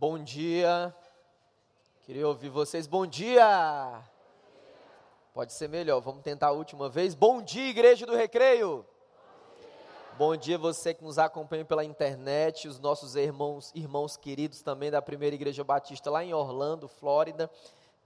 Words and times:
Bom 0.00 0.16
dia. 0.16 0.94
Queria 2.04 2.28
ouvir 2.28 2.50
vocês. 2.50 2.86
Bom 2.86 3.04
dia. 3.04 4.00
Pode 5.34 5.52
ser 5.52 5.68
melhor. 5.68 5.98
Vamos 5.98 6.22
tentar 6.22 6.46
a 6.46 6.52
última 6.52 6.88
vez. 6.88 7.16
Bom 7.16 7.42
dia, 7.42 7.68
Igreja 7.68 8.06
do 8.06 8.14
Recreio. 8.14 8.86
Bom 10.16 10.36
dia 10.36 10.56
você 10.56 10.94
que 10.94 11.02
nos 11.02 11.18
acompanha 11.18 11.64
pela 11.64 11.84
internet, 11.84 12.68
os 12.68 12.78
nossos 12.78 13.16
irmãos, 13.16 13.72
irmãos 13.74 14.16
queridos 14.16 14.62
também 14.62 14.88
da 14.88 15.02
Primeira 15.02 15.34
Igreja 15.34 15.64
Batista 15.64 16.08
lá 16.12 16.24
em 16.24 16.32
Orlando, 16.32 16.86
Flórida. 16.86 17.50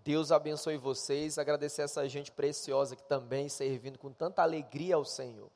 Deus 0.03 0.32
abençoe 0.32 0.79
vocês. 0.79 1.36
Agradecer 1.36 1.82
essa 1.82 2.09
gente 2.09 2.32
preciosa 2.32 2.96
que 2.96 3.03
também 3.03 3.50
servindo 3.50 3.99
com 3.99 4.11
tanta 4.11 4.40
alegria 4.40 4.95
ao 4.95 5.04
Senhor. 5.04 5.50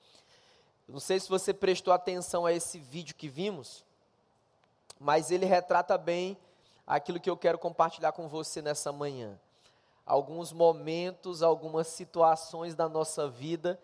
Não 0.86 1.00
sei 1.00 1.18
se 1.18 1.30
você 1.30 1.54
prestou 1.54 1.94
atenção 1.94 2.44
a 2.44 2.52
esse 2.52 2.78
vídeo 2.78 3.14
que 3.14 3.26
vimos, 3.26 3.85
mas 4.98 5.30
ele 5.30 5.46
retrata 5.46 5.96
bem 5.98 6.36
aquilo 6.86 7.20
que 7.20 7.28
eu 7.28 7.36
quero 7.36 7.58
compartilhar 7.58 8.12
com 8.12 8.28
você 8.28 8.62
nessa 8.62 8.92
manhã. 8.92 9.38
Alguns 10.04 10.52
momentos, 10.52 11.42
algumas 11.42 11.88
situações 11.88 12.74
da 12.74 12.88
nossa 12.88 13.28
vida 13.28 13.80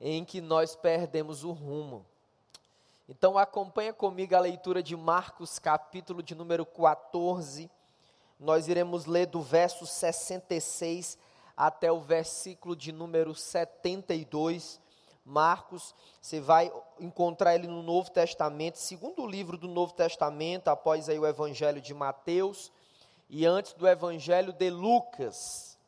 em 0.00 0.24
que 0.24 0.40
nós 0.40 0.76
perdemos 0.76 1.44
o 1.44 1.52
rumo. 1.52 2.04
Então 3.08 3.38
acompanha 3.38 3.92
comigo 3.92 4.34
a 4.34 4.40
leitura 4.40 4.82
de 4.82 4.96
Marcos, 4.96 5.58
capítulo 5.58 6.22
de 6.22 6.34
número 6.34 6.64
14. 6.66 7.70
Nós 8.38 8.68
iremos 8.68 9.06
ler 9.06 9.26
do 9.26 9.40
verso 9.40 9.86
66 9.86 11.18
até 11.56 11.92
o 11.92 12.00
versículo 12.00 12.74
de 12.74 12.92
número 12.92 13.34
72. 13.34 14.80
Marcos, 15.24 15.94
você 16.20 16.40
vai 16.40 16.72
encontrar 16.98 17.54
ele 17.54 17.66
no 17.66 17.82
Novo 17.82 18.10
Testamento, 18.10 18.78
segundo 18.78 19.26
livro 19.26 19.56
do 19.56 19.68
Novo 19.68 19.92
Testamento, 19.92 20.68
após 20.68 21.08
aí 21.08 21.18
o 21.18 21.26
Evangelho 21.26 21.80
de 21.80 21.94
Mateus 21.94 22.72
e 23.30 23.46
antes 23.46 23.72
do 23.72 23.86
Evangelho 23.86 24.52
de 24.52 24.70
Lucas. 24.70 25.78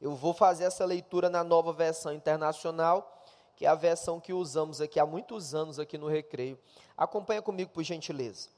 Eu 0.00 0.14
vou 0.16 0.34
fazer 0.34 0.64
essa 0.64 0.84
leitura 0.84 1.30
na 1.30 1.44
nova 1.44 1.72
versão 1.72 2.12
internacional 2.12 3.22
que 3.62 3.66
é 3.66 3.68
a 3.68 3.76
versão 3.76 4.20
que 4.20 4.32
usamos 4.32 4.80
aqui 4.80 4.98
há 4.98 5.06
muitos 5.06 5.54
anos 5.54 5.78
aqui 5.78 5.96
no 5.96 6.08
Recreio. 6.08 6.58
Acompanha 6.96 7.40
comigo, 7.40 7.70
por 7.70 7.84
gentileza. 7.84 8.48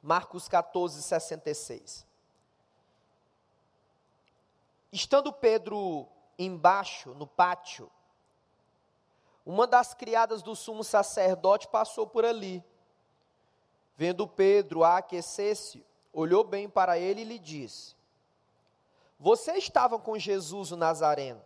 Marcos 0.00 0.48
14, 0.48 1.02
66. 1.02 2.06
Estando 4.92 5.32
Pedro 5.32 6.06
embaixo, 6.38 7.12
no 7.14 7.26
pátio, 7.26 7.90
uma 9.48 9.66
das 9.66 9.94
criadas 9.94 10.42
do 10.42 10.54
sumo 10.54 10.84
sacerdote 10.84 11.68
passou 11.68 12.06
por 12.06 12.22
ali. 12.22 12.62
Vendo 13.96 14.28
Pedro 14.28 14.84
a 14.84 14.98
aquecer-se, 14.98 15.82
olhou 16.12 16.44
bem 16.44 16.68
para 16.68 16.98
ele 16.98 17.22
e 17.22 17.24
lhe 17.24 17.38
disse: 17.38 17.96
Você 19.18 19.52
estava 19.52 19.98
com 19.98 20.18
Jesus 20.18 20.70
o 20.70 20.76
Nazareno. 20.76 21.42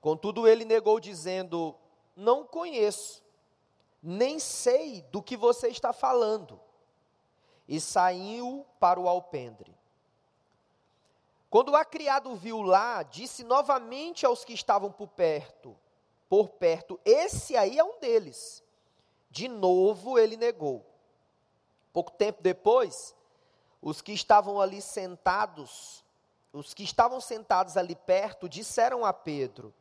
Contudo, 0.00 0.48
ele 0.48 0.64
negou, 0.64 0.98
dizendo: 0.98 1.76
Não 2.16 2.44
conheço, 2.44 3.22
nem 4.02 4.40
sei 4.40 5.02
do 5.12 5.22
que 5.22 5.36
você 5.36 5.68
está 5.68 5.92
falando. 5.92 6.60
E 7.68 7.80
saiu 7.80 8.66
para 8.80 8.98
o 8.98 9.08
alpendre. 9.08 9.78
Quando 11.48 11.76
a 11.76 11.84
criado 11.84 12.34
viu 12.34 12.62
lá, 12.62 13.04
disse 13.04 13.44
novamente 13.44 14.26
aos 14.26 14.44
que 14.44 14.52
estavam 14.52 14.90
por 14.90 15.06
perto: 15.06 15.78
Por 16.34 16.48
perto, 16.48 16.98
esse 17.04 17.56
aí 17.56 17.78
é 17.78 17.84
um 17.84 18.00
deles. 18.00 18.60
De 19.30 19.46
novo 19.46 20.18
ele 20.18 20.36
negou. 20.36 20.84
Pouco 21.92 22.10
tempo 22.10 22.42
depois, 22.42 23.14
os 23.80 24.02
que 24.02 24.10
estavam 24.10 24.60
ali 24.60 24.82
sentados, 24.82 26.04
os 26.52 26.74
que 26.74 26.82
estavam 26.82 27.20
sentados 27.20 27.76
ali 27.76 27.94
perto, 27.94 28.48
disseram 28.48 29.04
a 29.04 29.12
Pedro: 29.12 29.72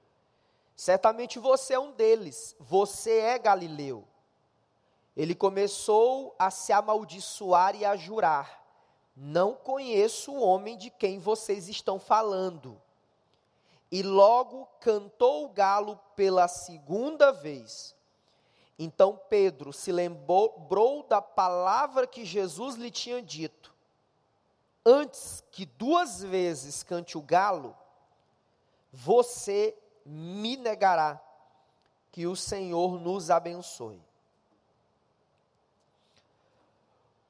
Certamente 0.76 1.40
você 1.40 1.74
é 1.74 1.80
um 1.80 1.92
deles, 1.92 2.56
você 2.60 3.18
é 3.18 3.40
Galileu. 3.40 4.08
Ele 5.18 5.34
começou 5.34 6.36
a 6.38 6.52
se 6.52 6.72
amaldiçoar 6.72 7.76
e 7.76 7.84
a 7.84 7.96
jurar: 7.96 8.64
Não 9.16 9.56
conheço 9.56 10.32
o 10.32 10.44
homem 10.44 10.78
de 10.78 10.92
quem 10.92 11.18
vocês 11.18 11.68
estão 11.68 11.98
falando. 11.98 12.80
E 13.94 14.02
logo 14.02 14.66
cantou 14.80 15.46
o 15.46 15.50
galo 15.50 16.00
pela 16.16 16.48
segunda 16.48 17.32
vez. 17.32 17.96
Então 18.80 19.22
Pedro 19.30 19.72
se 19.72 19.92
lembrou 19.92 21.04
da 21.08 21.22
palavra 21.22 22.08
que 22.08 22.26
Jesus 22.26 22.74
lhe 22.74 22.90
tinha 22.90 23.22
dito: 23.22 23.72
Antes 24.84 25.44
que 25.52 25.68
duas 25.68 26.24
vezes 26.24 26.82
cante 26.82 27.20
o 27.20 27.22
galo, 27.22 27.78
você 28.92 29.78
me 30.04 30.58
negará. 30.58 31.22
Que 32.12 32.26
o 32.26 32.36
Senhor 32.36 33.00
nos 33.00 33.30
abençoe. 33.30 34.04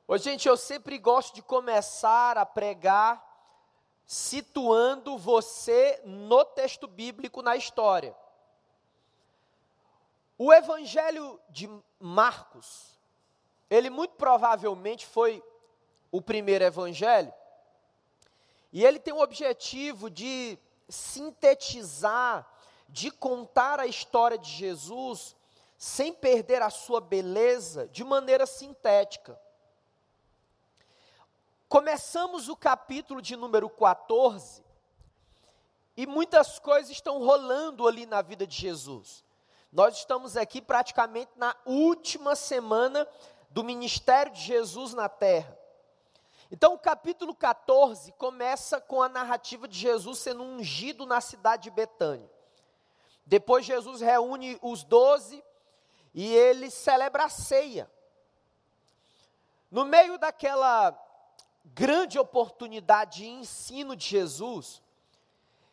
Ô, 0.07 0.17
gente, 0.17 0.47
eu 0.47 0.55
sempre 0.55 0.97
gosto 0.97 1.35
de 1.35 1.41
começar 1.41 2.37
a 2.37 2.45
pregar 2.45 3.32
situando 4.05 5.17
você 5.17 6.01
no 6.03 6.43
texto 6.45 6.87
bíblico, 6.87 7.41
na 7.41 7.55
história. 7.55 8.15
O 10.37 10.51
Evangelho 10.53 11.39
de 11.49 11.69
Marcos, 11.99 12.99
ele 13.69 13.89
muito 13.89 14.15
provavelmente 14.15 15.05
foi 15.05 15.43
o 16.11 16.21
primeiro 16.21 16.63
evangelho, 16.63 17.33
e 18.71 18.85
ele 18.85 18.99
tem 18.99 19.13
o 19.13 19.21
objetivo 19.21 20.09
de 20.09 20.57
sintetizar 20.89 22.47
de 22.93 23.09
contar 23.09 23.79
a 23.79 23.87
história 23.87 24.37
de 24.37 24.49
Jesus 24.49 25.35
sem 25.75 26.13
perder 26.13 26.61
a 26.61 26.69
sua 26.69 27.01
beleza 27.01 27.87
de 27.87 28.03
maneira 28.03 28.45
sintética. 28.45 29.37
Começamos 31.73 32.49
o 32.49 32.55
capítulo 32.55 33.19
de 33.19 33.35
número 33.35 33.67
14 33.67 34.63
e 35.97 36.05
muitas 36.05 36.59
coisas 36.59 36.91
estão 36.91 37.17
rolando 37.17 37.87
ali 37.87 38.05
na 38.05 38.21
vida 38.21 38.45
de 38.45 38.55
Jesus. 38.55 39.25
Nós 39.71 39.97
estamos 39.97 40.37
aqui 40.37 40.61
praticamente 40.61 41.31
na 41.35 41.55
última 41.65 42.35
semana 42.35 43.07
do 43.49 43.63
ministério 43.63 44.31
de 44.31 44.39
Jesus 44.39 44.93
na 44.93 45.09
terra. 45.09 45.57
Então, 46.51 46.75
o 46.75 46.77
capítulo 46.77 47.33
14 47.33 48.11
começa 48.19 48.79
com 48.79 49.01
a 49.01 49.09
narrativa 49.09 49.67
de 49.67 49.79
Jesus 49.79 50.19
sendo 50.19 50.43
ungido 50.43 51.07
na 51.07 51.19
cidade 51.21 51.63
de 51.63 51.71
Betânia. 51.71 52.29
Depois 53.25 53.65
Jesus 53.65 53.99
reúne 53.99 54.59
os 54.61 54.83
doze 54.83 55.43
e 56.13 56.35
ele 56.35 56.69
celebra 56.69 57.25
a 57.25 57.29
ceia. 57.29 57.91
No 59.71 59.85
meio 59.85 60.19
daquela 60.19 60.99
grande 61.63 62.19
oportunidade 62.19 63.19
de 63.19 63.27
ensino 63.27 63.95
de 63.95 64.05
Jesus, 64.05 64.81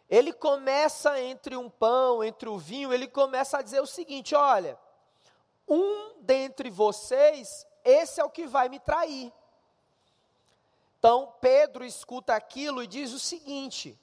ele 0.08 0.32
começa 0.32 1.20
entre 1.20 1.56
um 1.56 1.70
pão, 1.70 2.22
entre 2.24 2.48
o 2.48 2.58
vinho, 2.58 2.92
ele 2.92 3.06
começa 3.06 3.58
a 3.58 3.62
dizer 3.62 3.80
o 3.80 3.86
seguinte: 3.86 4.34
olha, 4.34 4.78
um 5.68 6.14
dentre 6.20 6.68
vocês, 6.68 7.66
esse 7.84 8.20
é 8.20 8.24
o 8.24 8.30
que 8.30 8.46
vai 8.46 8.68
me 8.68 8.80
trair. 8.80 9.32
Então 10.98 11.32
Pedro 11.40 11.84
escuta 11.84 12.34
aquilo 12.34 12.82
e 12.82 12.86
diz 12.86 13.12
o 13.12 13.18
seguinte: 13.18 13.98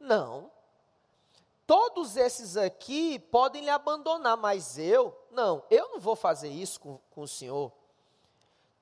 não, 0.00 0.50
todos 1.66 2.16
esses 2.16 2.56
aqui 2.56 3.18
podem 3.18 3.62
lhe 3.62 3.70
abandonar, 3.70 4.36
mas 4.36 4.78
eu, 4.78 5.16
não, 5.30 5.62
eu 5.70 5.90
não 5.90 6.00
vou 6.00 6.16
fazer 6.16 6.48
isso 6.48 6.80
com, 6.80 6.98
com 7.10 7.22
o 7.22 7.28
Senhor. 7.28 7.70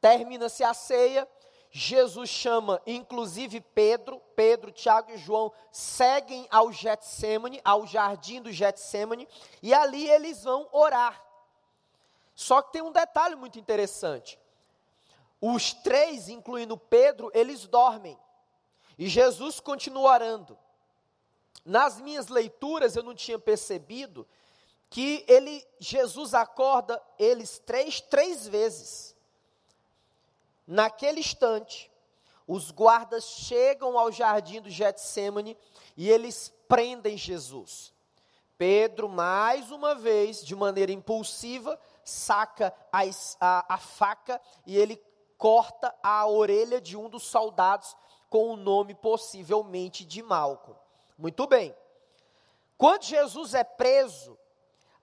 Termina-se 0.01 0.63
a 0.63 0.73
ceia, 0.73 1.29
Jesus 1.77 2.31
chama 2.31 2.81
inclusive 2.87 3.61
Pedro, 3.61 4.23
Pedro, 4.37 4.71
Tiago 4.71 5.11
e 5.11 5.19
João 5.19 5.53
seguem 5.73 6.47
ao 6.49 6.71
Getsemane, 6.71 7.61
ao 7.65 7.85
jardim 7.85 8.41
do 8.41 8.53
Getsemane, 8.53 9.27
e 9.61 9.75
ali 9.75 10.09
eles 10.09 10.45
vão 10.45 10.69
orar. 10.71 11.21
Só 12.33 12.63
que 12.63 12.75
tem 12.75 12.81
um 12.81 12.93
detalhe 12.93 13.35
muito 13.35 13.59
interessante. 13.59 14.39
Os 15.41 15.73
três, 15.73 16.29
incluindo 16.29 16.79
Pedro, 16.79 17.29
eles 17.35 17.67
dormem. 17.67 18.17
E 18.97 19.09
Jesus 19.09 19.59
continua 19.59 20.13
orando. 20.13 20.57
Nas 21.65 22.01
minhas 22.01 22.29
leituras 22.29 22.95
eu 22.95 23.03
não 23.03 23.17
tinha 23.17 23.39
percebido 23.39 24.25
que 24.89 25.25
ele, 25.27 25.67
Jesus 25.81 26.35
acorda 26.35 27.03
eles 27.19 27.59
três, 27.59 28.01
três 28.01 28.47
vezes. 28.47 29.14
Naquele 30.67 31.21
instante, 31.21 31.91
os 32.47 32.71
guardas 32.71 33.25
chegam 33.25 33.99
ao 33.99 34.13
jardim 34.13 34.61
do 34.61 34.71
Getsemane 34.71 35.57
e 35.97 36.11
eles 36.11 36.53
prendem 36.69 37.17
Jesus. 37.17 37.93
Pedro, 38.57 39.09
mais 39.09 39.71
uma 39.71 39.95
vez, 39.95 40.45
de 40.45 40.55
maneira 40.55 40.93
impulsiva, 40.93 41.79
saca 42.05 42.73
a, 42.93 43.01
a, 43.41 43.75
a 43.75 43.79
faca 43.79 44.41
e 44.67 44.77
ele 44.77 45.03
corta 45.37 45.95
a 46.03 46.27
orelha 46.27 46.81
de 46.81 46.97
um 46.97 47.09
dos 47.09 47.25
soldados 47.25 47.97
com 48.31 48.51
o 48.51 48.57
nome 48.57 48.95
possivelmente 48.95 50.05
de 50.05 50.23
Malco. 50.23 50.77
Muito 51.19 51.47
bem. 51.47 51.75
Quando 52.77 53.05
Jesus 53.05 53.55
é 53.55 53.65
preso, 53.65 54.39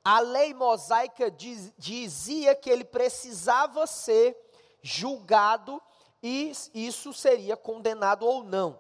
a 0.04 0.20
lei 0.20 0.54
mosaica 0.54 1.30
diz, 1.30 1.74
dizia 1.78 2.56
que 2.56 2.70
ele 2.70 2.84
precisava 2.84 3.86
ser 3.86 4.36
julgado 4.82 5.82
e 6.22 6.52
isso 6.74 7.14
seria 7.14 7.58
condenado 7.58 8.26
ou 8.26 8.44
não. 8.44 8.80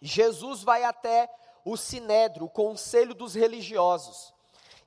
Jesus 0.00 0.62
vai 0.62 0.84
até 0.84 1.28
o 1.64 1.76
sinédrio, 1.76 2.46
o 2.46 2.50
conselho 2.50 3.14
dos 3.14 3.34
religiosos. 3.34 4.32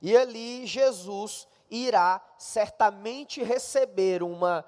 E 0.00 0.16
ali 0.16 0.66
Jesus 0.66 1.46
irá 1.70 2.20
certamente 2.38 3.42
receber 3.42 4.22
uma 4.22 4.64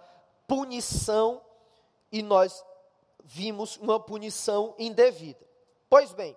punição 0.46 1.42
e 2.10 2.22
nós 2.22 2.64
vimos 3.24 3.76
uma 3.78 3.98
punição 3.98 4.74
indevida. 4.78 5.44
Pois 5.88 6.12
bem, 6.12 6.36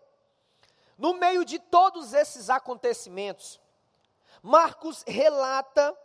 no 0.98 1.14
meio 1.14 1.44
de 1.44 1.60
todos 1.60 2.14
esses 2.14 2.50
acontecimentos, 2.50 3.60
Marcos 4.42 5.04
relata 5.06 5.96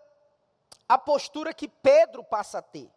a 0.88 0.98
postura 0.98 1.54
que 1.54 1.68
Pedro 1.68 2.24
passa 2.24 2.58
a 2.58 2.62
ter. 2.62 2.90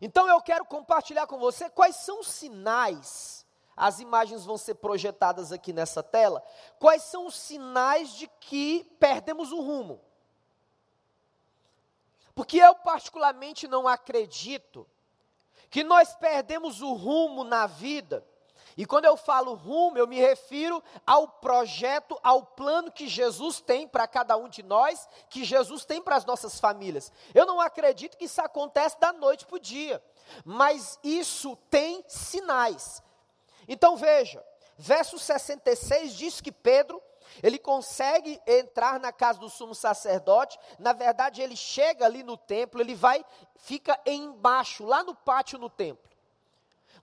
Então 0.00 0.26
eu 0.28 0.40
quero 0.40 0.64
compartilhar 0.64 1.26
com 1.26 1.38
você 1.38 1.68
quais 1.68 1.96
são 1.96 2.20
os 2.20 2.28
sinais, 2.28 3.46
as 3.76 4.00
imagens 4.00 4.44
vão 4.44 4.56
ser 4.56 4.74
projetadas 4.76 5.52
aqui 5.52 5.72
nessa 5.72 6.02
tela, 6.02 6.42
quais 6.78 7.02
são 7.02 7.26
os 7.26 7.34
sinais 7.34 8.10
de 8.10 8.26
que 8.40 8.84
perdemos 8.98 9.52
o 9.52 9.60
rumo. 9.60 10.00
Porque 12.34 12.58
eu, 12.58 12.74
particularmente, 12.76 13.68
não 13.68 13.86
acredito 13.86 14.86
que 15.68 15.84
nós 15.84 16.14
perdemos 16.14 16.80
o 16.80 16.94
rumo 16.94 17.44
na 17.44 17.66
vida. 17.66 18.26
E 18.76 18.86
quando 18.86 19.04
eu 19.04 19.16
falo 19.16 19.54
rumo, 19.54 19.98
eu 19.98 20.06
me 20.06 20.18
refiro 20.18 20.82
ao 21.06 21.28
projeto, 21.28 22.18
ao 22.22 22.42
plano 22.42 22.90
que 22.90 23.08
Jesus 23.08 23.60
tem 23.60 23.86
para 23.86 24.06
cada 24.06 24.36
um 24.36 24.48
de 24.48 24.62
nós, 24.62 25.08
que 25.28 25.44
Jesus 25.44 25.84
tem 25.84 26.00
para 26.00 26.16
as 26.16 26.24
nossas 26.24 26.58
famílias. 26.60 27.12
Eu 27.34 27.46
não 27.46 27.60
acredito 27.60 28.16
que 28.16 28.24
isso 28.24 28.40
acontece 28.40 28.98
da 29.00 29.12
noite 29.12 29.46
para 29.46 29.56
o 29.56 29.60
dia, 29.60 30.02
mas 30.44 30.98
isso 31.02 31.56
tem 31.68 32.04
sinais. 32.06 33.02
Então 33.68 33.96
veja, 33.96 34.44
verso 34.76 35.18
66 35.18 36.14
diz 36.14 36.40
que 36.40 36.52
Pedro 36.52 37.02
ele 37.42 37.58
consegue 37.58 38.40
entrar 38.46 38.98
na 38.98 39.12
casa 39.12 39.38
do 39.38 39.48
sumo 39.48 39.74
sacerdote. 39.74 40.58
Na 40.78 40.92
verdade, 40.92 41.40
ele 41.40 41.56
chega 41.56 42.04
ali 42.04 42.22
no 42.22 42.36
templo, 42.36 42.80
ele 42.80 42.94
vai, 42.94 43.24
fica 43.56 43.98
embaixo, 44.04 44.84
lá 44.84 45.02
no 45.02 45.14
pátio 45.14 45.58
no 45.58 45.70
templo. 45.70 46.09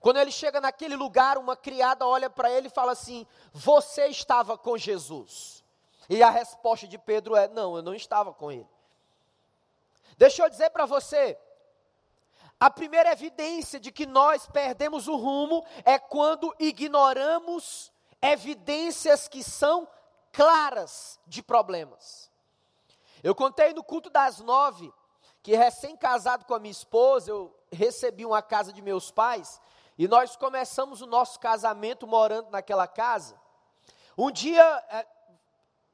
Quando 0.00 0.18
ele 0.18 0.30
chega 0.30 0.60
naquele 0.60 0.94
lugar, 0.94 1.38
uma 1.38 1.56
criada 1.56 2.06
olha 2.06 2.30
para 2.30 2.50
ele 2.50 2.68
e 2.68 2.70
fala 2.70 2.92
assim: 2.92 3.26
Você 3.52 4.06
estava 4.06 4.56
com 4.56 4.78
Jesus? 4.78 5.64
E 6.08 6.22
a 6.22 6.30
resposta 6.30 6.86
de 6.86 6.96
Pedro 6.98 7.34
é: 7.34 7.48
Não, 7.48 7.76
eu 7.76 7.82
não 7.82 7.94
estava 7.94 8.32
com 8.32 8.50
ele. 8.50 8.68
Deixa 10.16 10.42
eu 10.42 10.50
dizer 10.50 10.70
para 10.70 10.86
você, 10.86 11.38
a 12.60 12.68
primeira 12.68 13.12
evidência 13.12 13.78
de 13.78 13.92
que 13.92 14.04
nós 14.04 14.46
perdemos 14.48 15.06
o 15.06 15.16
rumo 15.16 15.64
é 15.84 15.98
quando 15.98 16.54
ignoramos 16.58 17.92
evidências 18.20 19.28
que 19.28 19.44
são 19.44 19.86
claras 20.32 21.20
de 21.26 21.42
problemas. 21.42 22.30
Eu 23.22 23.34
contei 23.34 23.72
no 23.72 23.84
culto 23.84 24.10
das 24.10 24.40
nove 24.40 24.92
que 25.42 25.54
recém-casado 25.54 26.44
com 26.44 26.54
a 26.54 26.58
minha 26.58 26.72
esposa, 26.72 27.30
eu 27.30 27.54
recebi 27.70 28.26
uma 28.26 28.42
casa 28.42 28.72
de 28.72 28.82
meus 28.82 29.10
pais 29.10 29.60
e 29.98 30.06
nós 30.06 30.36
começamos 30.36 31.02
o 31.02 31.06
nosso 31.06 31.40
casamento 31.40 32.06
morando 32.06 32.50
naquela 32.50 32.86
casa. 32.86 33.34
Um 34.16 34.30
dia, 34.30 34.62
é, 34.90 35.06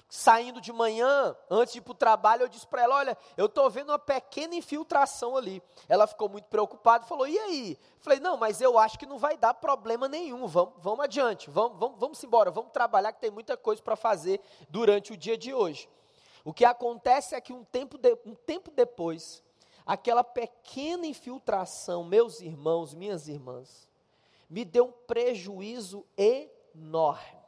saindo 0.09 0.61
de 0.61 0.73
manhã, 0.73 1.35
antes 1.51 1.73
de 1.73 1.79
ir 1.79 1.83
para 1.83 1.91
o 1.91 1.95
trabalho, 1.95 2.43
eu 2.43 2.49
disse 2.49 2.67
para 2.67 2.83
ela: 2.83 2.97
Olha, 2.97 3.19
eu 3.37 3.47
estou 3.47 3.69
vendo 3.71 3.89
uma 3.89 3.99
pequena 3.99 4.55
infiltração 4.55 5.37
ali. 5.37 5.63
Ela 5.89 6.07
ficou 6.07 6.29
muito 6.29 6.45
preocupada 6.45 7.05
e 7.05 7.09
falou: 7.09 7.27
E 7.27 7.39
aí? 7.39 7.79
Falei: 8.01 8.21
Não, 8.21 8.37
mas 8.37 8.61
eu 8.61 8.79
acho 8.79 8.99
que 8.99 9.07
não 9.07 9.19
vai 9.19 9.37
dar 9.37 9.55
problema 9.55 10.07
nenhum. 10.07 10.47
Vamos, 10.47 10.75
vamos 10.79 11.01
adiante, 11.01 11.49
vamos, 11.51 11.79
vamos, 11.79 11.99
vamos 11.99 12.23
embora, 12.23 12.51
vamos 12.51 12.73
trabalhar, 12.73 13.13
que 13.13 13.21
tem 13.21 13.31
muita 13.31 13.57
coisa 13.57 13.83
para 13.83 13.97
fazer 13.97 14.41
durante 14.69 15.13
o 15.13 15.17
dia 15.17 15.37
de 15.37 15.55
hoje. 15.55 15.89
O 16.45 16.53
que 16.53 16.65
acontece 16.65 17.35
é 17.35 17.41
que 17.41 17.55
um 17.55 17.65
tempo, 17.65 17.97
de, 17.97 18.17
um 18.27 18.35
tempo 18.35 18.71
depois, 18.71 19.43
aquela 19.87 20.23
pequena 20.23 21.07
infiltração, 21.07 22.05
meus 22.05 22.41
irmãos, 22.41 22.95
minhas 22.95 23.29
irmãs, 23.29 23.89
me 24.49 24.65
deu 24.65 24.87
um 24.87 24.93
prejuízo 24.93 26.07
enorme. 26.17 27.43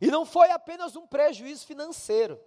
E 0.00 0.08
não 0.08 0.26
foi 0.26 0.50
apenas 0.50 0.96
um 0.96 1.06
prejuízo 1.06 1.66
financeiro, 1.66 2.40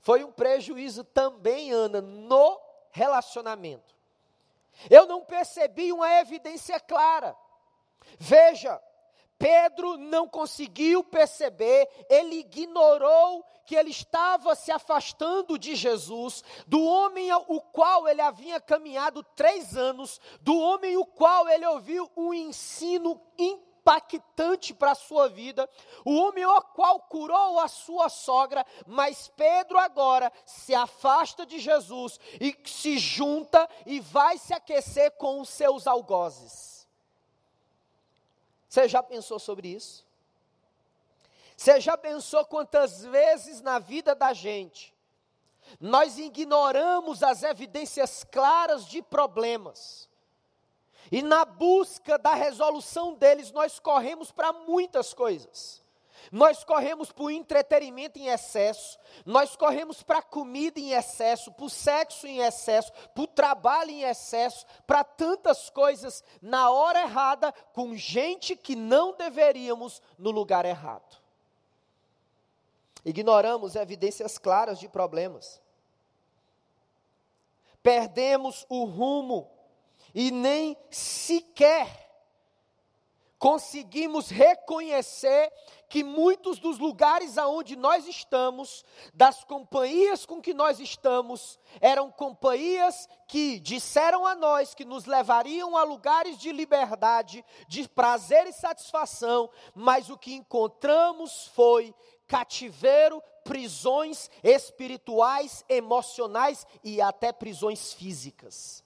foi 0.00 0.24
um 0.24 0.32
prejuízo 0.32 1.04
também, 1.04 1.72
Ana, 1.72 2.00
no 2.00 2.60
relacionamento. 2.90 3.94
Eu 4.88 5.06
não 5.06 5.24
percebi 5.24 5.92
uma 5.92 6.20
evidência 6.20 6.78
clara. 6.80 7.36
Veja, 8.18 8.80
Pedro 9.40 9.96
não 9.96 10.28
conseguiu 10.28 11.02
perceber, 11.02 11.88
ele 12.10 12.40
ignorou 12.40 13.42
que 13.64 13.74
ele 13.74 13.88
estava 13.88 14.54
se 14.54 14.70
afastando 14.70 15.58
de 15.58 15.74
Jesus, 15.74 16.44
do 16.66 16.84
homem 16.84 17.32
o 17.32 17.58
qual 17.58 18.06
ele 18.06 18.20
havia 18.20 18.60
caminhado 18.60 19.22
três 19.34 19.74
anos, 19.74 20.20
do 20.42 20.58
homem 20.58 20.98
o 20.98 21.06
qual 21.06 21.48
ele 21.48 21.64
ouviu 21.64 22.10
um 22.14 22.34
ensino 22.34 23.18
impactante 23.38 24.74
para 24.74 24.90
a 24.90 24.94
sua 24.94 25.26
vida, 25.26 25.66
o 26.04 26.16
homem 26.16 26.44
ao 26.44 26.60
qual 26.60 27.00
curou 27.00 27.58
a 27.60 27.68
sua 27.68 28.10
sogra, 28.10 28.66
mas 28.86 29.32
Pedro 29.34 29.78
agora 29.78 30.30
se 30.44 30.74
afasta 30.74 31.46
de 31.46 31.58
Jesus 31.58 32.20
e 32.38 32.54
se 32.66 32.98
junta 32.98 33.66
e 33.86 34.00
vai 34.00 34.36
se 34.36 34.52
aquecer 34.52 35.12
com 35.12 35.40
os 35.40 35.48
seus 35.48 35.86
algozes. 35.86 36.79
Você 38.70 38.86
já 38.86 39.02
pensou 39.02 39.40
sobre 39.40 39.66
isso? 39.66 40.06
Você 41.56 41.80
já 41.80 41.98
pensou 41.98 42.46
quantas 42.46 43.04
vezes 43.04 43.60
na 43.60 43.80
vida 43.80 44.14
da 44.14 44.32
gente 44.32 44.94
nós 45.80 46.18
ignoramos 46.18 47.22
as 47.22 47.42
evidências 47.42 48.24
claras 48.30 48.86
de 48.86 49.02
problemas? 49.02 50.08
E 51.10 51.20
na 51.20 51.44
busca 51.44 52.16
da 52.16 52.32
resolução 52.32 53.14
deles, 53.14 53.50
nós 53.50 53.80
corremos 53.80 54.30
para 54.30 54.52
muitas 54.52 55.12
coisas. 55.12 55.82
Nós 56.30 56.64
corremos 56.64 57.10
por 57.10 57.30
entretenimento 57.30 58.18
em 58.18 58.28
excesso, 58.28 58.98
nós 59.24 59.56
corremos 59.56 60.02
para 60.02 60.22
comida 60.22 60.78
em 60.78 60.92
excesso, 60.92 61.52
por 61.52 61.70
sexo 61.70 62.26
em 62.26 62.38
excesso, 62.38 62.92
por 63.14 63.26
trabalho 63.26 63.90
em 63.90 64.02
excesso, 64.02 64.66
para 64.86 65.02
tantas 65.02 65.70
coisas 65.70 66.22
na 66.40 66.70
hora 66.70 67.02
errada, 67.02 67.52
com 67.72 67.94
gente 67.96 68.54
que 68.56 68.76
não 68.76 69.16
deveríamos 69.16 70.02
no 70.18 70.30
lugar 70.30 70.64
errado. 70.64 71.20
Ignoramos 73.04 73.76
evidências 73.76 74.36
claras 74.36 74.78
de 74.78 74.88
problemas. 74.88 75.60
Perdemos 77.82 78.66
o 78.68 78.84
rumo 78.84 79.50
e 80.14 80.30
nem 80.30 80.76
sequer 80.90 82.09
conseguimos 83.40 84.28
reconhecer 84.28 85.50
que 85.88 86.04
muitos 86.04 86.58
dos 86.58 86.78
lugares 86.78 87.38
aonde 87.38 87.74
nós 87.74 88.06
estamos, 88.06 88.84
das 89.14 89.42
companhias 89.42 90.26
com 90.26 90.42
que 90.42 90.52
nós 90.52 90.78
estamos, 90.78 91.58
eram 91.80 92.12
companhias 92.12 93.08
que 93.26 93.58
disseram 93.58 94.26
a 94.26 94.34
nós 94.34 94.74
que 94.74 94.84
nos 94.84 95.06
levariam 95.06 95.74
a 95.74 95.82
lugares 95.82 96.38
de 96.38 96.52
liberdade, 96.52 97.42
de 97.66 97.88
prazer 97.88 98.46
e 98.46 98.52
satisfação, 98.52 99.48
mas 99.74 100.10
o 100.10 100.18
que 100.18 100.34
encontramos 100.34 101.46
foi 101.54 101.94
cativeiro, 102.28 103.22
prisões 103.42 104.30
espirituais, 104.44 105.64
emocionais 105.66 106.66
e 106.84 107.00
até 107.00 107.32
prisões 107.32 107.94
físicas. 107.94 108.84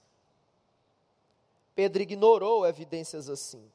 Pedro 1.75 2.01
ignorou 2.01 2.65
evidências 2.65 3.29
assim. 3.29 3.69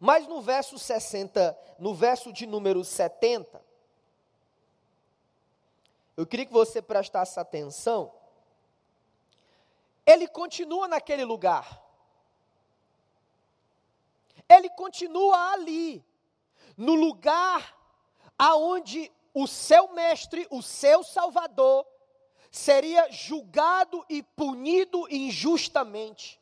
Mas 0.00 0.26
no 0.26 0.40
verso 0.40 0.78
60, 0.78 1.58
no 1.78 1.94
verso 1.94 2.32
de 2.32 2.46
número 2.46 2.84
70, 2.84 3.62
eu 6.16 6.26
queria 6.26 6.46
que 6.46 6.52
você 6.52 6.80
prestasse 6.80 7.38
atenção. 7.38 8.12
Ele 10.06 10.28
continua 10.28 10.86
naquele 10.86 11.24
lugar. 11.24 11.82
Ele 14.48 14.68
continua 14.70 15.52
ali, 15.52 16.04
no 16.76 16.94
lugar 16.94 17.74
aonde 18.38 19.10
o 19.32 19.46
seu 19.46 19.92
mestre, 19.92 20.46
o 20.50 20.62
seu 20.62 21.02
salvador, 21.02 21.86
seria 22.50 23.10
julgado 23.10 24.04
e 24.08 24.22
punido 24.22 25.08
injustamente. 25.10 26.40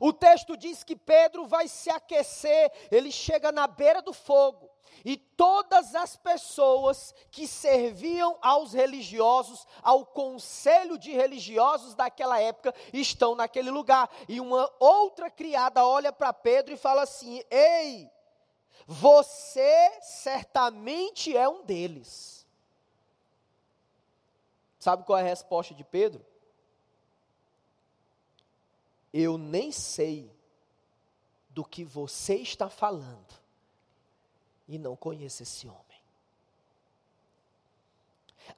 O 0.00 0.12
texto 0.12 0.56
diz 0.56 0.82
que 0.82 0.96
Pedro 0.96 1.46
vai 1.46 1.68
se 1.68 1.90
aquecer, 1.90 2.72
ele 2.90 3.10
chega 3.10 3.52
na 3.52 3.66
beira 3.66 4.02
do 4.02 4.12
fogo, 4.12 4.70
e 5.04 5.16
todas 5.16 5.94
as 5.94 6.16
pessoas 6.16 7.14
que 7.30 7.46
serviam 7.46 8.38
aos 8.40 8.72
religiosos, 8.72 9.66
ao 9.82 10.04
conselho 10.04 10.98
de 10.98 11.12
religiosos 11.12 11.94
daquela 11.94 12.40
época, 12.40 12.74
estão 12.92 13.34
naquele 13.34 13.70
lugar. 13.70 14.10
E 14.28 14.40
uma 14.40 14.70
outra 14.78 15.30
criada 15.30 15.86
olha 15.86 16.12
para 16.12 16.32
Pedro 16.32 16.74
e 16.74 16.78
fala 16.78 17.02
assim: 17.02 17.42
Ei, 17.50 18.10
você 18.86 19.98
certamente 20.00 21.36
é 21.36 21.48
um 21.48 21.64
deles. 21.64 22.46
Sabe 24.78 25.04
qual 25.04 25.18
é 25.18 25.22
a 25.22 25.24
resposta 25.24 25.74
de 25.74 25.82
Pedro? 25.82 26.24
Eu 29.16 29.38
nem 29.38 29.70
sei 29.70 30.28
do 31.48 31.64
que 31.64 31.84
você 31.84 32.34
está 32.34 32.68
falando 32.68 33.32
e 34.66 34.76
não 34.76 34.96
conheço 34.96 35.44
esse 35.44 35.68
homem. 35.68 35.84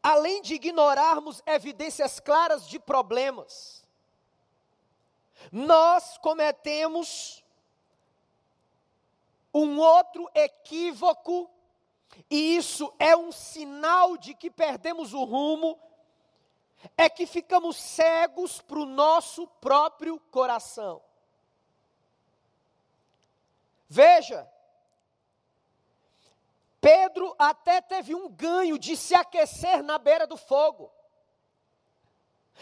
Além 0.03 0.41
de 0.41 0.55
ignorarmos 0.55 1.43
evidências 1.45 2.19
claras 2.19 2.67
de 2.67 2.79
problemas, 2.79 3.85
nós 5.53 6.17
cometemos 6.17 7.45
um 9.53 9.79
outro 9.79 10.27
equívoco, 10.35 11.51
e 12.31 12.57
isso 12.57 12.91
é 12.99 13.15
um 13.15 13.31
sinal 13.31 14.17
de 14.17 14.35
que 14.35 14.51
perdemos 14.51 15.13
o 15.13 15.23
rumo, 15.23 15.79
é 16.97 17.09
que 17.09 17.26
ficamos 17.26 17.76
cegos 17.76 18.61
para 18.61 18.78
o 18.78 18.87
nosso 18.87 19.47
próprio 19.47 20.18
coração. 20.30 21.02
Veja, 23.88 24.50
Pedro 26.80 27.35
até 27.38 27.80
teve 27.80 28.14
um 28.14 28.28
ganho 28.28 28.78
de 28.78 28.97
se 28.97 29.14
aquecer 29.14 29.83
na 29.83 29.99
beira 29.99 30.26
do 30.26 30.37
fogo. 30.37 30.92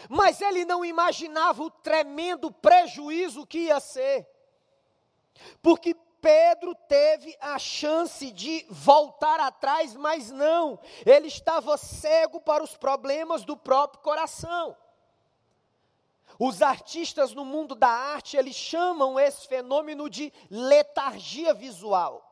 Mas 0.09 0.41
ele 0.41 0.65
não 0.65 0.83
imaginava 0.83 1.63
o 1.63 1.69
tremendo 1.69 2.51
prejuízo 2.51 3.45
que 3.45 3.65
ia 3.65 3.79
ser. 3.79 4.27
Porque 5.61 5.95
Pedro 6.25 6.73
teve 6.73 7.37
a 7.39 7.59
chance 7.59 8.31
de 8.31 8.65
voltar 8.67 9.39
atrás, 9.39 9.95
mas 9.95 10.31
não, 10.31 10.79
ele 11.05 11.27
estava 11.27 11.77
cego 11.77 12.41
para 12.41 12.63
os 12.63 12.75
problemas 12.75 13.45
do 13.45 13.55
próprio 13.55 14.01
coração. 14.01 14.75
Os 16.39 16.63
artistas 16.63 17.31
no 17.33 17.45
mundo 17.45 17.75
da 17.75 17.89
arte, 17.89 18.37
eles 18.37 18.55
chamam 18.55 19.19
esse 19.19 19.47
fenômeno 19.47 20.09
de 20.09 20.33
letargia 20.49 21.53
visual 21.53 22.25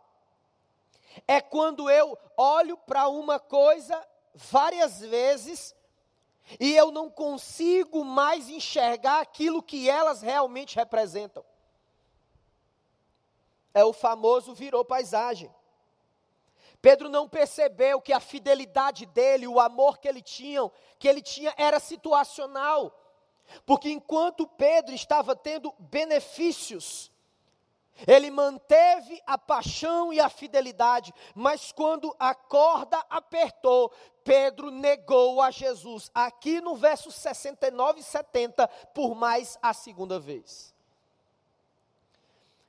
é 1.27 1.39
quando 1.39 1.89
eu 1.89 2.17
olho 2.35 2.77
para 2.77 3.07
uma 3.07 3.39
coisa 3.39 4.01
várias 4.33 4.99
vezes 4.99 5.75
e 6.59 6.75
eu 6.75 6.91
não 6.91 7.09
consigo 7.09 8.03
mais 8.03 8.49
enxergar 8.49 9.21
aquilo 9.21 9.61
que 9.63 9.89
elas 9.89 10.21
realmente 10.21 10.75
representam. 10.75 11.45
É 13.73 13.83
o 13.83 13.93
famoso 13.93 14.53
virou 14.53 14.85
paisagem. 14.85 15.53
Pedro 16.81 17.09
não 17.09 17.29
percebeu 17.29 18.01
que 18.01 18.11
a 18.11 18.19
fidelidade 18.19 19.05
dele, 19.05 19.47
o 19.47 19.59
amor 19.59 19.97
que 19.99 20.07
ele 20.07 20.21
tinha, 20.21 20.69
que 20.99 21.07
ele 21.07 21.21
tinha 21.21 21.53
era 21.57 21.79
situacional. 21.79 22.99
Porque 23.65 23.89
enquanto 23.89 24.47
Pedro 24.47 24.93
estava 24.93 25.35
tendo 25.35 25.73
benefícios 25.79 27.11
ele 28.07 28.31
manteve 28.31 29.21
a 29.25 29.37
paixão 29.37 30.11
e 30.11 30.19
a 30.19 30.27
fidelidade, 30.27 31.13
mas 31.35 31.71
quando 31.71 32.13
a 32.19 32.33
corda 32.33 33.03
apertou, 33.09 33.91
Pedro 34.23 34.71
negou 34.71 35.41
a 35.41 35.51
Jesus. 35.51 36.09
Aqui 36.13 36.59
no 36.59 36.75
verso 36.75 37.11
69 37.11 37.99
e 37.99 38.03
70, 38.03 38.67
por 38.93 39.15
mais 39.15 39.57
a 39.61 39.73
segunda 39.73 40.19
vez. 40.19 40.72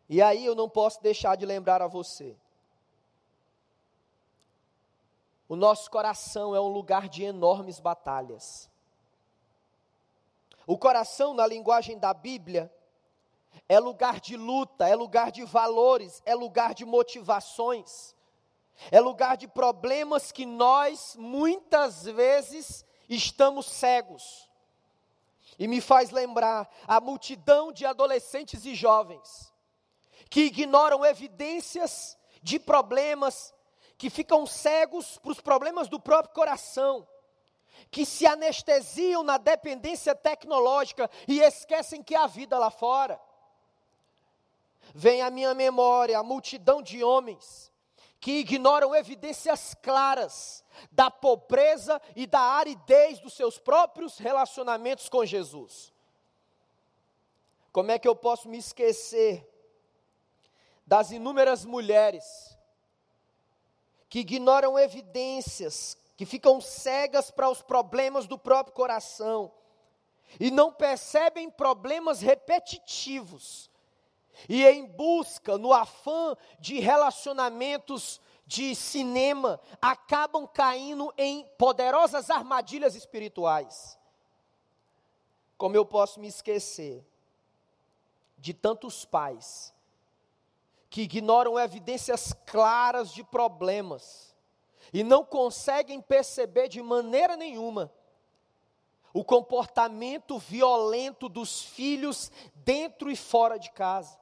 E 0.09 0.21
aí 0.21 0.45
eu 0.45 0.55
não 0.55 0.69
posso 0.69 1.03
deixar 1.03 1.37
de 1.37 1.47
lembrar 1.47 1.81
a 1.81 1.87
você. 1.87 2.37
O 5.49 5.57
nosso 5.57 5.91
coração 5.91 6.55
é 6.55 6.61
um 6.61 6.69
lugar 6.69 7.09
de 7.09 7.23
enormes 7.23 7.81
batalhas. 7.81 8.69
O 10.67 10.79
coração, 10.79 11.35
na 11.35 11.47
linguagem 11.47 11.99
da 11.99 12.13
Bíblia, 12.13 12.73
é 13.69 13.79
lugar 13.79 14.21
de 14.21 14.37
luta, 14.37 14.89
é 14.89 14.95
lugar 14.95 15.31
de 15.31 15.45
valores, 15.45 16.23
é 16.25 16.35
lugar 16.35 16.75
de 16.75 16.85
motivações, 16.85 18.15
é 18.91 19.01
lugar 19.01 19.37
de 19.37 19.47
problemas 19.47 20.33
que 20.33 20.45
nós 20.45 21.15
muitas 21.17 22.05
vezes 22.05 22.85
estamos 23.09 23.67
cegos. 23.67 24.51
E 25.59 25.69
me 25.69 25.81
faz 25.81 26.11
lembrar 26.11 26.69
a 26.87 27.01
multidão 27.01 27.71
de 27.71 27.87
adolescentes 27.87 28.65
e 28.65 28.75
jovens 28.75 29.54
que 30.31 30.43
ignoram 30.43 31.05
evidências 31.05 32.19
de 32.43 32.59
problemas, 32.59 33.55
que 33.97 34.11
ficam 34.11 34.47
cegos 34.47 35.19
para 35.19 35.33
os 35.33 35.41
problemas 35.41 35.89
do 35.89 36.01
próprio 36.01 36.35
coração, 36.35 37.07
que 37.91 38.05
se 38.05 38.27
anestesiam 38.27 39.23
na 39.23 39.39
dependência 39.39 40.15
tecnológica 40.15 41.11
e 41.29 41.41
esquecem 41.41 42.03
que 42.03 42.15
há 42.15 42.27
vida 42.27 42.59
lá 42.59 42.71
fora 42.71 43.21
vem 44.93 45.23
à 45.23 45.31
minha 45.31 45.55
memória 45.55 46.19
a 46.19 46.23
multidão 46.23 46.83
de 46.83 47.03
homens 47.03 47.73
que 48.21 48.39
ignoram 48.39 48.95
evidências 48.95 49.75
claras 49.83 50.65
da 50.91 51.11
pobreza 51.11 52.01
e 52.17 52.27
da 52.27 52.41
aridez 52.41 53.21
dos 53.21 53.35
seus 53.35 53.59
próprios 53.59 54.19
relacionamentos 54.19 55.09
com 55.11 55.27
Jesus. 55.27 55.93
Como 57.71 57.91
é 57.91 57.99
que 57.99 58.09
eu 58.09 58.17
posso 58.17 58.49
me 58.49 58.57
esquecer 58.57 59.47
das 60.87 61.11
inúmeras 61.11 61.65
mulheres 61.65 62.57
que 64.09 64.21
ignoram 64.21 64.79
evidências, 64.79 65.97
que 66.17 66.25
ficam 66.25 66.61
cegas 66.61 67.31
para 67.31 67.49
os 67.51 67.63
problemas 67.63 68.27
do 68.27 68.39
próprio 68.39 68.75
coração 68.75 69.53
e 70.39 70.51
não 70.51 70.73
percebem 70.73 71.51
problemas 71.51 72.21
repetitivos 72.21 73.71
e 74.49 74.65
em 74.65 74.87
busca, 74.87 75.57
no 75.57 75.73
afã 75.73 76.37
de 76.59 76.81
relacionamentos 76.81 78.21
de 78.47 78.75
cinema, 78.75 79.61
acabam 79.81 80.47
caindo 80.47 81.13
em 81.17 81.45
poderosas 81.57 82.31
armadilhas 82.31 82.95
espirituais. 82.95 83.99
Como 85.57 85.77
eu 85.77 85.85
posso 85.85 86.21
me 86.21 86.29
esquecer 86.29 87.05
de 88.37 88.53
tantos 88.53 89.05
pais 89.05 89.74
que 90.95 91.03
ignoram 91.03 91.59
evidências 91.59 92.33
claras 92.47 93.13
de 93.13 93.25
problemas 93.25 94.33
e 94.93 95.03
não 95.03 95.25
conseguem 95.25 96.01
perceber 96.01 96.69
de 96.69 96.81
maneira 96.81 97.37
nenhuma 97.37 97.93
o 99.13 99.25
comportamento 99.25 100.39
violento 100.39 101.29
dos 101.29 101.63
filhos 101.63 102.31
dentro 102.55 103.11
e 103.11 103.17
fora 103.17 103.59
de 103.59 103.73
casa. 103.73 104.17